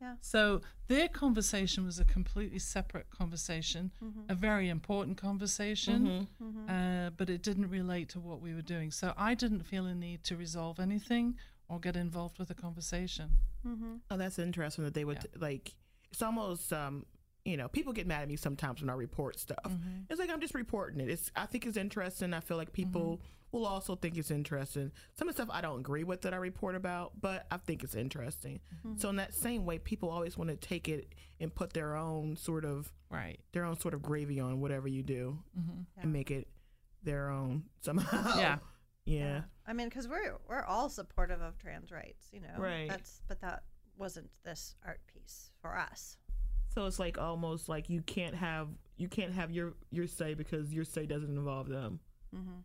Yeah. 0.00 0.16
So 0.20 0.60
their 0.88 1.08
conversation 1.08 1.84
was 1.84 1.98
a 1.98 2.04
completely 2.04 2.58
separate 2.58 3.08
conversation, 3.10 3.92
Mhm. 4.02 4.30
a 4.30 4.34
very 4.34 4.68
important 4.68 5.16
conversation, 5.16 6.26
Mhm. 6.40 6.68
uh, 6.68 7.10
but 7.10 7.30
it 7.30 7.42
didn't 7.42 7.68
relate 7.70 8.08
to 8.10 8.20
what 8.20 8.40
we 8.40 8.52
were 8.54 8.62
doing. 8.62 8.90
So 8.90 9.14
I 9.16 9.34
didn't 9.34 9.62
feel 9.62 9.86
a 9.86 9.94
need 9.94 10.22
to 10.24 10.36
resolve 10.36 10.78
anything 10.78 11.38
or 11.68 11.80
get 11.80 11.96
involved 11.96 12.38
with 12.38 12.48
the 12.48 12.54
conversation. 12.54 13.38
Mhm. 13.64 14.00
Oh, 14.10 14.16
that's 14.16 14.38
interesting 14.38 14.84
that 14.84 14.94
they 14.94 15.04
would 15.04 15.18
Yeah. 15.32 15.40
like. 15.40 15.74
It's 16.10 16.22
almost 16.22 16.72
um, 16.72 17.06
you 17.44 17.56
know, 17.56 17.68
people 17.68 17.92
get 17.92 18.08
mad 18.08 18.22
at 18.22 18.28
me 18.28 18.34
sometimes 18.34 18.80
when 18.80 18.90
I 18.90 18.94
report 18.94 19.38
stuff. 19.38 19.58
Mm-hmm. 19.64 20.00
It's 20.10 20.18
like 20.18 20.30
I'm 20.30 20.40
just 20.40 20.52
reporting 20.54 20.98
it. 21.00 21.08
It's 21.08 21.30
I 21.36 21.46
think 21.46 21.64
it's 21.64 21.76
interesting. 21.76 22.34
I 22.34 22.40
feel 22.40 22.56
like 22.56 22.72
people 22.72 23.18
Mm-hmm. 23.18 23.24
Will 23.52 23.66
also 23.66 23.94
think 23.96 24.16
it's 24.16 24.30
interesting. 24.30 24.92
Some 25.18 25.28
of 25.28 25.34
the 25.36 25.42
stuff 25.42 25.54
I 25.54 25.60
don't 25.60 25.80
agree 25.80 26.04
with 26.04 26.22
that 26.22 26.34
I 26.34 26.36
report 26.36 26.74
about, 26.74 27.12
but 27.20 27.46
I 27.50 27.56
think 27.58 27.82
it's 27.84 27.94
interesting. 27.94 28.60
Mm-hmm. 28.84 28.98
So 28.98 29.08
in 29.08 29.16
that 29.16 29.34
same 29.34 29.64
way, 29.64 29.78
people 29.78 30.10
always 30.10 30.36
want 30.36 30.50
to 30.50 30.56
take 30.56 30.88
it 30.88 31.14
and 31.40 31.54
put 31.54 31.72
their 31.72 31.96
own 31.96 32.36
sort 32.36 32.64
of 32.64 32.92
Right. 33.10 33.38
their 33.52 33.64
own 33.64 33.78
sort 33.78 33.94
of 33.94 34.02
gravy 34.02 34.40
on 34.40 34.60
whatever 34.60 34.88
you 34.88 35.02
do 35.02 35.38
hmm 35.54 35.82
and 35.96 36.12
make 36.12 36.30
it 36.30 36.48
their 37.02 37.30
own 37.30 37.64
somehow. 37.80 38.36
Yeah. 38.38 38.58
Yeah. 39.04 39.42
I 39.66 39.72
mean, 39.72 39.88
because 39.88 40.08
we're 40.08 40.36
we're 40.48 40.64
all 40.64 40.88
supportive 40.88 41.40
of 41.40 41.56
trans 41.58 41.92
rights, 41.92 42.26
you 42.32 42.40
know. 42.40 42.48
Right. 42.58 42.88
That's 42.88 43.22
but 43.28 43.40
that 43.40 43.62
wasn't 43.96 44.28
this 44.44 44.74
art 44.84 45.00
piece 45.06 45.50
for 45.62 45.76
us. 45.76 46.16
So 46.74 46.84
it's 46.86 46.98
like 46.98 47.16
almost 47.16 47.68
like 47.68 47.88
you 47.88 48.02
can't 48.02 48.34
have 48.34 48.68
you 48.96 49.08
can't 49.08 49.32
have 49.32 49.50
your 49.52 49.74
your 49.90 50.08
say 50.08 50.34
because 50.34 50.74
your 50.74 50.84
say 50.84 51.06
doesn't 51.06 51.30
involve 51.36 51.68
them. 51.68 52.00
Mm-hmm. 52.34 52.58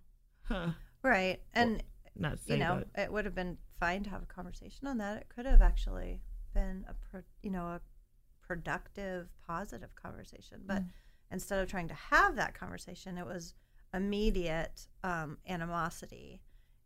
Huh. 0.51 0.71
Right, 1.03 1.41
and 1.53 1.81
Not 2.15 2.39
say 2.39 2.53
you 2.53 2.59
know, 2.59 2.83
it 2.95 3.11
would 3.11 3.25
have 3.25 3.33
been 3.35 3.57
fine 3.79 4.03
to 4.03 4.09
have 4.09 4.21
a 4.23 4.25
conversation 4.27 4.87
on 4.87 4.97
that. 4.99 5.17
It 5.17 5.29
could 5.29 5.45
have 5.45 5.61
actually 5.61 6.21
been 6.53 6.85
a 6.87 6.93
pro, 6.93 7.21
you 7.41 7.49
know 7.51 7.65
a 7.65 7.81
productive, 8.41 9.29
positive 9.47 9.95
conversation. 9.95 10.61
But 10.65 10.83
instead 11.31 11.59
of 11.59 11.69
trying 11.69 11.87
to 11.87 11.93
have 11.93 12.35
that 12.35 12.53
conversation, 12.53 13.17
it 13.17 13.25
was 13.25 13.53
immediate 13.93 14.87
um, 15.03 15.37
animosity 15.47 16.41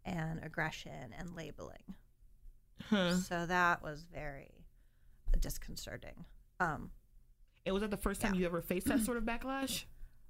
and 0.05 0.39
aggression 0.43 1.13
and 1.17 1.35
labeling. 1.35 1.95
huh. 2.89 3.17
So 3.17 3.45
that 3.47 3.81
was 3.81 4.03
very 4.13 4.65
disconcerting. 5.39 6.25
Um, 6.59 6.91
It 7.65 7.71
was 7.71 7.81
that 7.81 7.91
the 7.91 7.97
first 7.97 8.21
time 8.21 8.35
Yeah. 8.35 8.41
you 8.41 8.45
ever 8.45 8.61
faced 8.61 8.87
that 8.87 8.99
sort 9.05 9.17
of 9.17 9.23
backlash? 9.23 9.85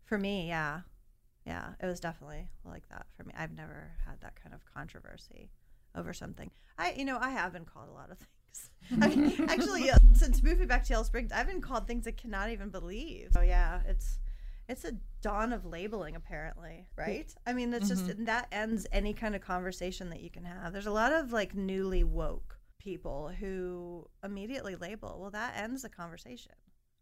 For 0.06 0.18
me, 0.18 0.48
yeah. 0.48 0.82
Yeah, 1.46 1.70
it 1.82 1.86
was 1.86 2.00
definitely 2.00 2.50
like 2.64 2.88
that 2.90 3.06
for 3.16 3.24
me. 3.24 3.34
I've 3.38 3.52
never 3.52 3.92
had 4.06 4.20
that 4.22 4.36
kind 4.42 4.54
of 4.54 4.62
controversy 4.74 5.52
over 5.96 6.14
something. 6.14 6.50
I, 6.78 6.94
you 6.94 7.06
know, 7.06 7.18
I 7.20 7.30
have 7.30 7.54
been 7.54 7.66
called 7.66 7.90
a 7.90 7.94
lot 7.94 8.12
of 8.12 8.18
things. 8.18 8.70
I 9.02 9.08
mean, 9.08 9.50
actually, 9.50 9.90
uh, 9.90 9.98
since 10.14 10.42
moving 10.42 10.68
back 10.68 10.84
to 10.86 10.90
Yellow 10.92 11.04
Springs, 11.04 11.32
I've 11.32 11.48
been 11.48 11.62
called 11.62 11.88
things 11.88 12.08
I 12.08 12.12
cannot 12.12 12.50
even 12.50 12.70
believe. 12.70 13.30
So 13.34 13.42
yeah, 13.42 13.82
it's 13.88 14.20
it's 14.68 14.86
a 14.86 14.94
dawn 15.22 15.54
of 15.54 15.66
labeling, 15.66 16.16
apparently, 16.16 16.88
right? 16.96 17.34
I 17.46 17.54
mean, 17.54 17.74
it's 17.74 17.90
just 17.90 18.26
that 18.26 18.48
ends 18.52 18.88
any 18.92 19.14
kind 19.14 19.36
of 19.36 19.42
conversation 19.42 20.10
that 20.10 20.22
you 20.22 20.30
can 20.30 20.46
have. 20.46 20.74
There's 20.74 20.88
a 20.88 20.92
lot 20.92 21.14
of 21.14 21.32
like 21.32 21.54
newly 21.56 22.04
woke 22.04 22.58
people 22.80 23.32
who 23.40 24.08
immediately 24.24 24.76
label. 24.76 25.18
Well, 25.20 25.32
that 25.32 25.56
ends 25.58 25.84
the 25.84 25.90
conversation. 25.90 26.54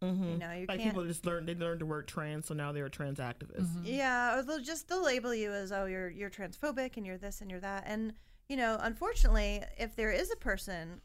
Mm-hmm. 0.04 0.30
You 0.30 0.38
know, 0.38 0.52
you 0.52 0.66
like 0.68 0.78
can't. 0.78 0.90
people 0.90 1.04
just 1.04 1.24
learn 1.24 1.46
they 1.46 1.54
learned 1.54 1.80
the 1.80 1.86
word 1.86 2.06
trans, 2.06 2.46
so 2.46 2.54
now 2.54 2.72
they're 2.72 2.86
a 2.86 2.90
trans 2.90 3.18
activist. 3.18 3.68
Yeah, 3.82 4.38
or 4.38 4.42
they'll 4.42 4.60
just 4.60 4.88
they'll 4.88 5.04
label 5.04 5.34
you 5.34 5.50
as 5.52 5.72
oh 5.72 5.86
you're 5.86 6.10
you're 6.10 6.30
transphobic 6.30 6.96
and 6.96 7.06
you're 7.06 7.18
this 7.18 7.40
and 7.40 7.50
you're 7.50 7.60
that 7.60 7.84
and 7.86 8.12
you 8.48 8.56
know 8.56 8.76
unfortunately 8.80 9.62
if 9.78 9.96
there 9.96 10.10
is 10.10 10.30
a 10.30 10.36
person 10.36 11.00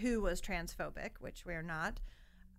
who 0.00 0.20
was 0.20 0.40
transphobic 0.40 1.10
which 1.20 1.44
we're 1.44 1.62
not 1.62 2.00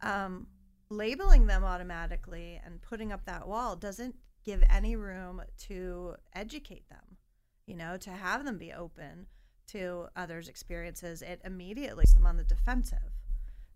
um, 0.01 0.47
labeling 0.89 1.47
them 1.47 1.63
automatically 1.63 2.59
and 2.65 2.81
putting 2.81 3.11
up 3.11 3.25
that 3.25 3.47
wall 3.47 3.75
doesn't 3.75 4.15
give 4.43 4.63
any 4.69 4.95
room 4.95 5.41
to 5.57 6.15
educate 6.33 6.87
them 6.89 7.17
you 7.65 7.75
know 7.75 7.97
to 7.97 8.09
have 8.09 8.43
them 8.43 8.57
be 8.57 8.73
open 8.73 9.27
to 9.67 10.07
others 10.15 10.47
experiences 10.49 11.21
it 11.21 11.39
immediately 11.45 12.01
puts 12.01 12.13
them 12.13 12.25
on 12.25 12.37
the 12.37 12.43
defensive 12.43 13.20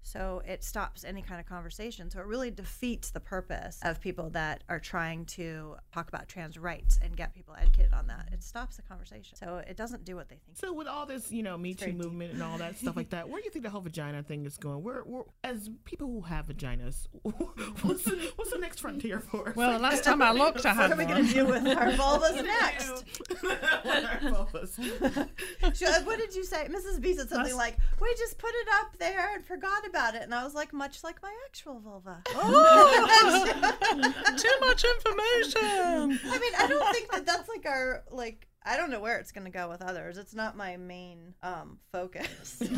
So 0.05 0.43
it 0.47 0.63
stops 0.63 1.03
any 1.03 1.23
kind 1.23 1.39
of 1.39 1.47
conversation. 1.47 2.11
So 2.11 2.19
it 2.19 2.27
really 2.27 2.51
defeats 2.51 3.09
the 3.09 3.19
purpose 3.19 3.79
of 3.81 3.99
people 3.99 4.29
that 4.29 4.63
are 4.69 4.79
trying 4.79 5.25
to 5.25 5.77
talk 5.91 6.09
about 6.09 6.27
trans 6.27 6.59
rights 6.59 6.99
and 7.01 7.17
get 7.17 7.33
people 7.33 7.55
educated 7.59 7.91
on 7.91 8.05
that. 8.07 8.29
It 8.31 8.43
stops 8.43 8.75
the 8.75 8.83
conversation. 8.83 9.35
So 9.35 9.63
it 9.67 9.75
doesn't 9.75 10.05
do 10.05 10.15
what 10.15 10.29
they 10.29 10.35
think. 10.45 10.57
So 10.57 10.73
with 10.73 10.87
all 10.87 11.07
this, 11.07 11.31
you 11.31 11.41
know, 11.41 11.57
Me 11.57 11.73
Too 11.73 11.91
movement 11.91 12.33
and 12.33 12.43
all 12.43 12.59
that 12.59 12.77
stuff 12.77 12.95
like 12.95 13.09
that, 13.09 13.27
where 13.27 13.41
do 13.41 13.45
you 13.45 13.51
think 13.51 13.65
the 13.65 13.71
whole 13.71 13.81
vagina 13.81 14.21
thing 14.21 14.45
is 14.45 14.57
going? 14.57 14.83
Where, 14.83 15.01
where 15.01 15.23
as 15.43 15.71
people 15.85 16.07
who 16.07 16.21
have 16.21 16.47
vaginas, 16.47 17.07
what's 17.23 18.03
the, 18.03 18.31
what's 18.35 18.51
the 18.51 18.59
next 18.59 18.81
frontier 18.81 19.19
for 19.19 19.49
us? 19.49 19.55
Well, 19.55 19.71
the 19.71 19.79
last 19.79 20.03
time 20.03 20.21
I 20.21 20.31
looked, 20.31 20.67
I 20.67 20.73
What 20.85 20.91
are 20.91 20.97
we 20.97 21.05
going 21.05 21.25
to 21.25 21.33
do 21.33 21.45
with 21.47 21.65
our 21.65 21.91
vulvas 21.93 22.43
next? 22.43 23.05
our 23.43 24.19
Vulvas. 24.45 26.05
What 26.05 26.19
did 26.19 26.35
you 26.35 26.43
say? 26.43 26.67
Mrs. 26.69 27.01
B 27.01 27.15
said 27.15 27.27
something 27.27 27.53
Us- 27.53 27.57
like, 27.57 27.77
"We 27.99 28.13
just 28.19 28.37
put 28.37 28.51
it 28.53 28.67
up 28.81 28.97
there 28.99 29.33
and 29.33 29.43
forgot 29.43 29.87
about 29.87 29.94
it," 30.15 30.23
and 30.23 30.33
I 30.33 30.43
was 30.43 30.53
like, 30.53 30.73
"Much 30.73 31.03
like 31.03 31.21
my 31.21 31.33
actual 31.45 31.79
vulva." 31.79 32.21
Oh, 32.35 33.45
Too 34.37 34.57
much 34.61 34.83
information. 34.83 36.19
I 36.31 36.39
mean, 36.39 36.53
I 36.57 36.67
don't 36.67 36.93
think 36.93 37.11
that 37.11 37.25
that's 37.25 37.47
like 37.47 37.65
our 37.65 38.03
like. 38.11 38.47
I 38.67 38.77
don't 38.77 38.89
know 38.89 38.99
where 38.99 39.19
it's 39.19 39.31
going 39.31 39.45
to 39.45 39.51
go 39.51 39.69
with 39.69 39.83
others. 39.83 40.17
It's 40.17 40.33
not 40.33 40.57
my 40.57 40.75
main 40.75 41.35
um, 41.43 41.77
focus. 41.91 42.59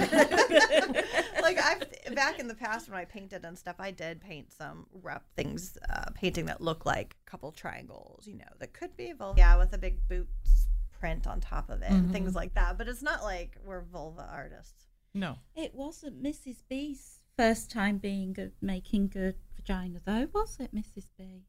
like 1.41 1.57
I've 1.63 2.13
back 2.13 2.39
in 2.39 2.49
the 2.49 2.55
past 2.55 2.89
when 2.89 2.99
I 2.99 3.05
painted 3.05 3.45
and 3.45 3.57
stuff, 3.57 3.77
I 3.79 3.91
did 3.91 4.19
paint 4.19 4.51
some 4.51 4.85
rough 4.91 5.23
things, 5.37 5.77
uh, 5.89 6.11
painting 6.13 6.45
that 6.47 6.59
look 6.59 6.85
like 6.85 7.15
a 7.25 7.29
couple 7.31 7.53
triangles, 7.53 8.27
you 8.27 8.35
know, 8.35 8.51
that 8.59 8.73
could 8.73 8.97
be 8.97 9.13
vulva. 9.13 9.39
Yeah, 9.39 9.57
with 9.57 9.73
a 9.73 9.77
big 9.77 10.05
boots 10.09 10.67
print 10.99 11.25
on 11.25 11.39
top 11.39 11.69
of 11.69 11.81
it, 11.81 11.89
and 11.89 12.11
things 12.11 12.35
like 12.35 12.53
that. 12.55 12.77
But 12.77 12.87
it's 12.87 13.01
not 13.01 13.23
like 13.23 13.55
we're 13.63 13.81
vulva 13.81 14.27
artists. 14.31 14.86
No. 15.17 15.37
It 15.55 15.73
wasn't 15.73 16.21
Mrs. 16.21 16.57
B's 16.69 17.19
first 17.35 17.71
time 17.71 17.97
being 17.97 18.35
a, 18.37 18.49
making 18.63 19.07
good 19.07 19.35
vagina, 19.55 19.99
though, 20.05 20.27
was 20.31 20.57
it, 20.59 20.73
Mrs. 20.75 21.07
B? 21.17 21.43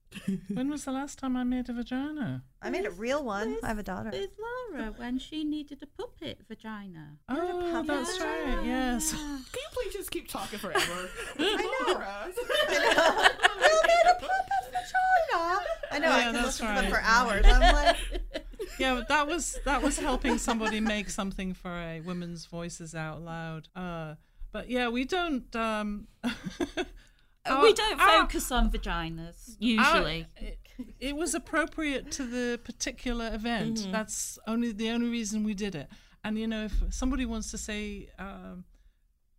When 0.54 0.70
was 0.70 0.86
the 0.86 0.92
last 0.92 1.18
time 1.18 1.36
I 1.36 1.44
made 1.44 1.68
a 1.68 1.74
vagina? 1.74 2.44
I 2.62 2.70
made 2.70 2.86
a 2.86 2.90
real 2.90 3.22
one. 3.22 3.58
I 3.62 3.68
have 3.68 3.78
a 3.78 3.82
daughter. 3.82 4.10
With 4.10 4.30
Laura 4.72 4.92
when 4.96 5.18
she 5.18 5.44
needed 5.44 5.82
a 5.82 5.86
puppet 5.86 6.40
vagina. 6.48 7.18
Oh, 7.28 7.84
that's 7.86 8.18
right. 8.20 8.64
Yes. 8.64 9.12
Can 9.12 9.20
you 9.54 9.68
please 9.72 9.92
just 9.92 10.10
keep 10.10 10.28
talking 10.28 10.58
forever? 10.58 10.78
I 11.38 11.56
know. 11.86 11.92
Laura. 11.92 12.24
Who 12.24 13.78
made 13.86 14.06
a 14.10 14.14
puppet 14.18 14.64
vagina? 14.72 15.60
I 15.90 15.98
know. 15.98 16.10
I 16.10 16.22
can 16.22 16.32
that's 16.32 16.46
listen 16.46 16.74
to 16.74 16.80
them 16.80 16.90
for 16.90 17.00
hours. 17.02 17.44
I'm 17.46 17.60
like, 17.74 17.96
Yeah, 18.78 18.94
but 18.94 19.08
that 19.08 19.26
was 19.26 19.58
that 19.64 19.82
was 19.82 19.98
helping 19.98 20.38
somebody 20.38 20.80
make 20.80 21.10
something 21.10 21.54
for 21.54 21.70
a 21.70 22.00
women's 22.00 22.46
voices 22.46 22.94
out 22.94 23.22
loud. 23.22 23.68
Uh, 23.74 24.14
but 24.52 24.70
yeah, 24.70 24.88
we 24.88 25.04
don't. 25.04 25.54
Um, 25.56 26.08
our- 27.46 27.62
we 27.62 27.72
don't 27.72 28.00
our- 28.00 28.20
focus 28.22 28.50
on 28.52 28.70
vaginas, 28.70 29.50
our- 29.50 29.56
usually. 29.58 30.26
it, 30.36 30.58
it 31.00 31.16
was 31.16 31.34
appropriate 31.34 32.10
to 32.12 32.24
the 32.24 32.58
particular 32.62 33.30
event. 33.34 33.88
That's 33.90 34.38
only 34.46 34.72
the 34.72 34.90
only 34.90 35.08
reason 35.08 35.44
we 35.44 35.54
did 35.54 35.74
it. 35.74 35.88
And 36.24 36.38
you 36.38 36.46
know, 36.46 36.64
if 36.64 36.74
somebody 36.90 37.24
wants 37.26 37.50
to 37.52 37.58
say 37.58 38.08
um, 38.18 38.64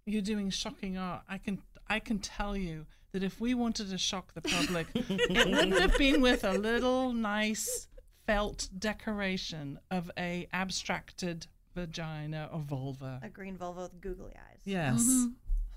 you're 0.06 0.22
doing 0.22 0.50
shocking 0.50 0.98
art, 0.98 1.24
I 1.30 1.38
can 1.38 1.62
I 1.88 2.00
can 2.00 2.20
tell 2.20 2.56
you 2.58 2.86
that 3.12 3.24
if 3.24 3.42
we 3.42 3.54
wanted 3.54 3.90
to 3.90 3.98
shock 3.98 4.34
the 4.34 4.42
public, 4.42 4.88
it 4.94 5.48
wouldn't 5.50 5.80
have 5.80 5.98
been 5.98 6.22
with 6.22 6.44
a 6.44 6.54
little 6.54 7.12
nice 7.12 7.88
felt 8.30 8.70
decoration 8.78 9.80
of 9.90 10.12
a 10.18 10.48
abstracted 10.54 11.48
vagina 11.76 12.50
or 12.52 12.60
vulva. 12.62 13.20
a 13.24 13.30
green 13.30 13.58
vulva 13.58 13.82
with 13.84 14.02
googly 14.02 14.34
eyes. 14.36 14.62
Yes. 14.66 15.02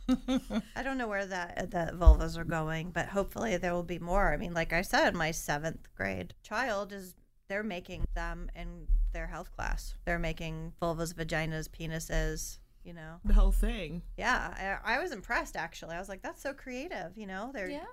Mm-hmm. 0.08 0.56
I 0.76 0.82
don't 0.82 0.98
know 0.98 1.06
where 1.08 1.24
that 1.26 1.70
that 1.70 1.94
vulvas 1.94 2.36
are 2.36 2.44
going, 2.44 2.90
but 2.90 3.06
hopefully 3.06 3.56
there 3.56 3.72
will 3.72 3.82
be 3.84 3.98
more. 3.98 4.32
I 4.32 4.36
mean, 4.36 4.52
like 4.52 4.72
I 4.72 4.82
said, 4.82 5.14
my 5.14 5.30
seventh 5.30 5.88
grade 5.94 6.34
child 6.42 6.92
is 6.92 7.14
they're 7.48 7.62
making 7.62 8.04
them 8.14 8.50
in 8.56 8.86
their 9.12 9.28
health 9.28 9.52
class. 9.54 9.94
They're 10.04 10.18
making 10.18 10.72
vulvas, 10.82 11.14
vaginas, 11.14 11.68
penises. 11.68 12.58
You 12.84 12.94
know, 12.94 13.20
The 13.24 13.34
whole 13.34 13.52
thing. 13.52 14.02
yeah. 14.18 14.78
I, 14.84 14.96
I 14.96 14.98
was 15.00 15.12
impressed 15.12 15.56
actually. 15.56 15.94
I 15.94 16.00
was 16.00 16.08
like, 16.08 16.20
that's 16.20 16.42
so 16.42 16.52
creative. 16.52 17.16
You 17.16 17.28
know, 17.28 17.50
they're 17.54 17.70
Yeah. 17.70 17.84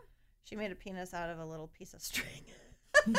She 0.46 0.56
made 0.56 0.72
a 0.72 0.76
penis 0.76 1.14
out 1.14 1.30
of 1.30 1.38
a 1.38 1.46
little 1.46 1.68
piece 1.68 1.94
of 1.94 2.02
string. 2.02 2.44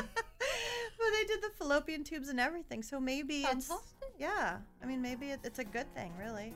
but 1.11 1.17
they 1.19 1.25
did 1.35 1.43
the 1.43 1.51
fallopian 1.57 2.05
tubes 2.05 2.29
and 2.29 2.39
everything. 2.41 2.83
So 2.83 3.01
maybe 3.01 3.41
it's 3.43 3.69
Fantastic. 3.69 4.15
yeah. 4.19 4.59
I 4.83 4.87
mean, 4.87 5.03
maybe 5.03 5.31
it, 5.31 5.41
it's 5.45 5.59
a 5.59 5.65
good 5.65 5.93
thing, 5.95 6.13
really. 6.19 6.55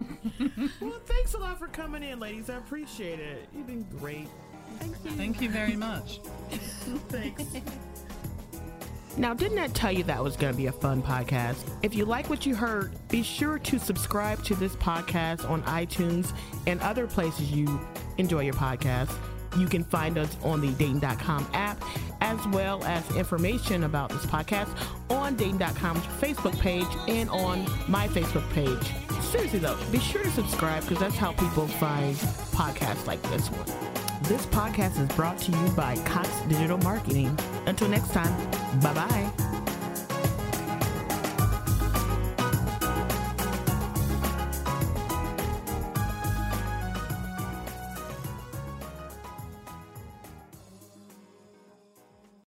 Well, 0.80 1.00
thanks 1.06 1.34
a 1.34 1.38
lot 1.38 1.58
for 1.58 1.66
coming 1.68 2.02
in, 2.04 2.20
ladies. 2.20 2.48
I 2.48 2.56
appreciate 2.56 3.18
it. 3.18 3.48
You've 3.54 3.66
been 3.66 3.82
great. 3.98 4.28
Thank 4.78 4.94
you. 5.04 5.10
Thank 5.12 5.40
you 5.40 5.50
very 5.50 5.74
much. 5.74 6.20
Thanks. 7.08 7.42
Now, 9.16 9.34
didn't 9.34 9.58
I 9.58 9.66
tell 9.68 9.90
you 9.90 10.04
that 10.04 10.22
was 10.22 10.36
going 10.36 10.52
to 10.52 10.56
be 10.56 10.66
a 10.66 10.72
fun 10.72 11.02
podcast? 11.02 11.68
If 11.82 11.94
you 11.94 12.04
like 12.04 12.30
what 12.30 12.46
you 12.46 12.54
heard, 12.54 12.92
be 13.08 13.22
sure 13.24 13.58
to 13.58 13.78
subscribe 13.78 14.44
to 14.44 14.54
this 14.54 14.76
podcast 14.76 15.48
on 15.50 15.62
iTunes 15.64 16.32
and 16.68 16.80
other 16.82 17.08
places 17.08 17.50
you 17.50 17.80
enjoy 18.18 18.42
your 18.44 18.54
podcast. 18.54 19.12
You 19.56 19.66
can 19.66 19.82
find 19.82 20.16
us 20.18 20.36
on 20.44 20.60
the 20.60 20.70
Dayton.com 20.72 21.48
app, 21.54 21.82
as 22.28 22.46
well 22.48 22.84
as 22.84 23.16
information 23.16 23.84
about 23.84 24.10
this 24.10 24.26
podcast 24.26 24.68
on 25.08 25.34
Dayton.com's 25.34 26.04
Facebook 26.20 26.58
page 26.60 26.86
and 27.08 27.30
on 27.30 27.64
my 27.88 28.06
Facebook 28.08 28.48
page. 28.52 28.92
Seriously, 29.24 29.58
though, 29.58 29.78
be 29.90 29.98
sure 29.98 30.22
to 30.22 30.30
subscribe 30.30 30.82
because 30.82 30.98
that's 30.98 31.16
how 31.16 31.32
people 31.32 31.66
find 31.66 32.14
podcasts 32.52 33.06
like 33.06 33.22
this 33.30 33.48
one. 33.50 33.66
This 34.24 34.44
podcast 34.46 35.00
is 35.00 35.08
brought 35.16 35.38
to 35.38 35.52
you 35.52 35.68
by 35.70 35.96
Cox 36.04 36.28
Digital 36.48 36.76
Marketing. 36.78 37.36
Until 37.66 37.88
next 37.88 38.12
time, 38.12 38.34
bye 38.80 38.92
bye. 38.92 39.47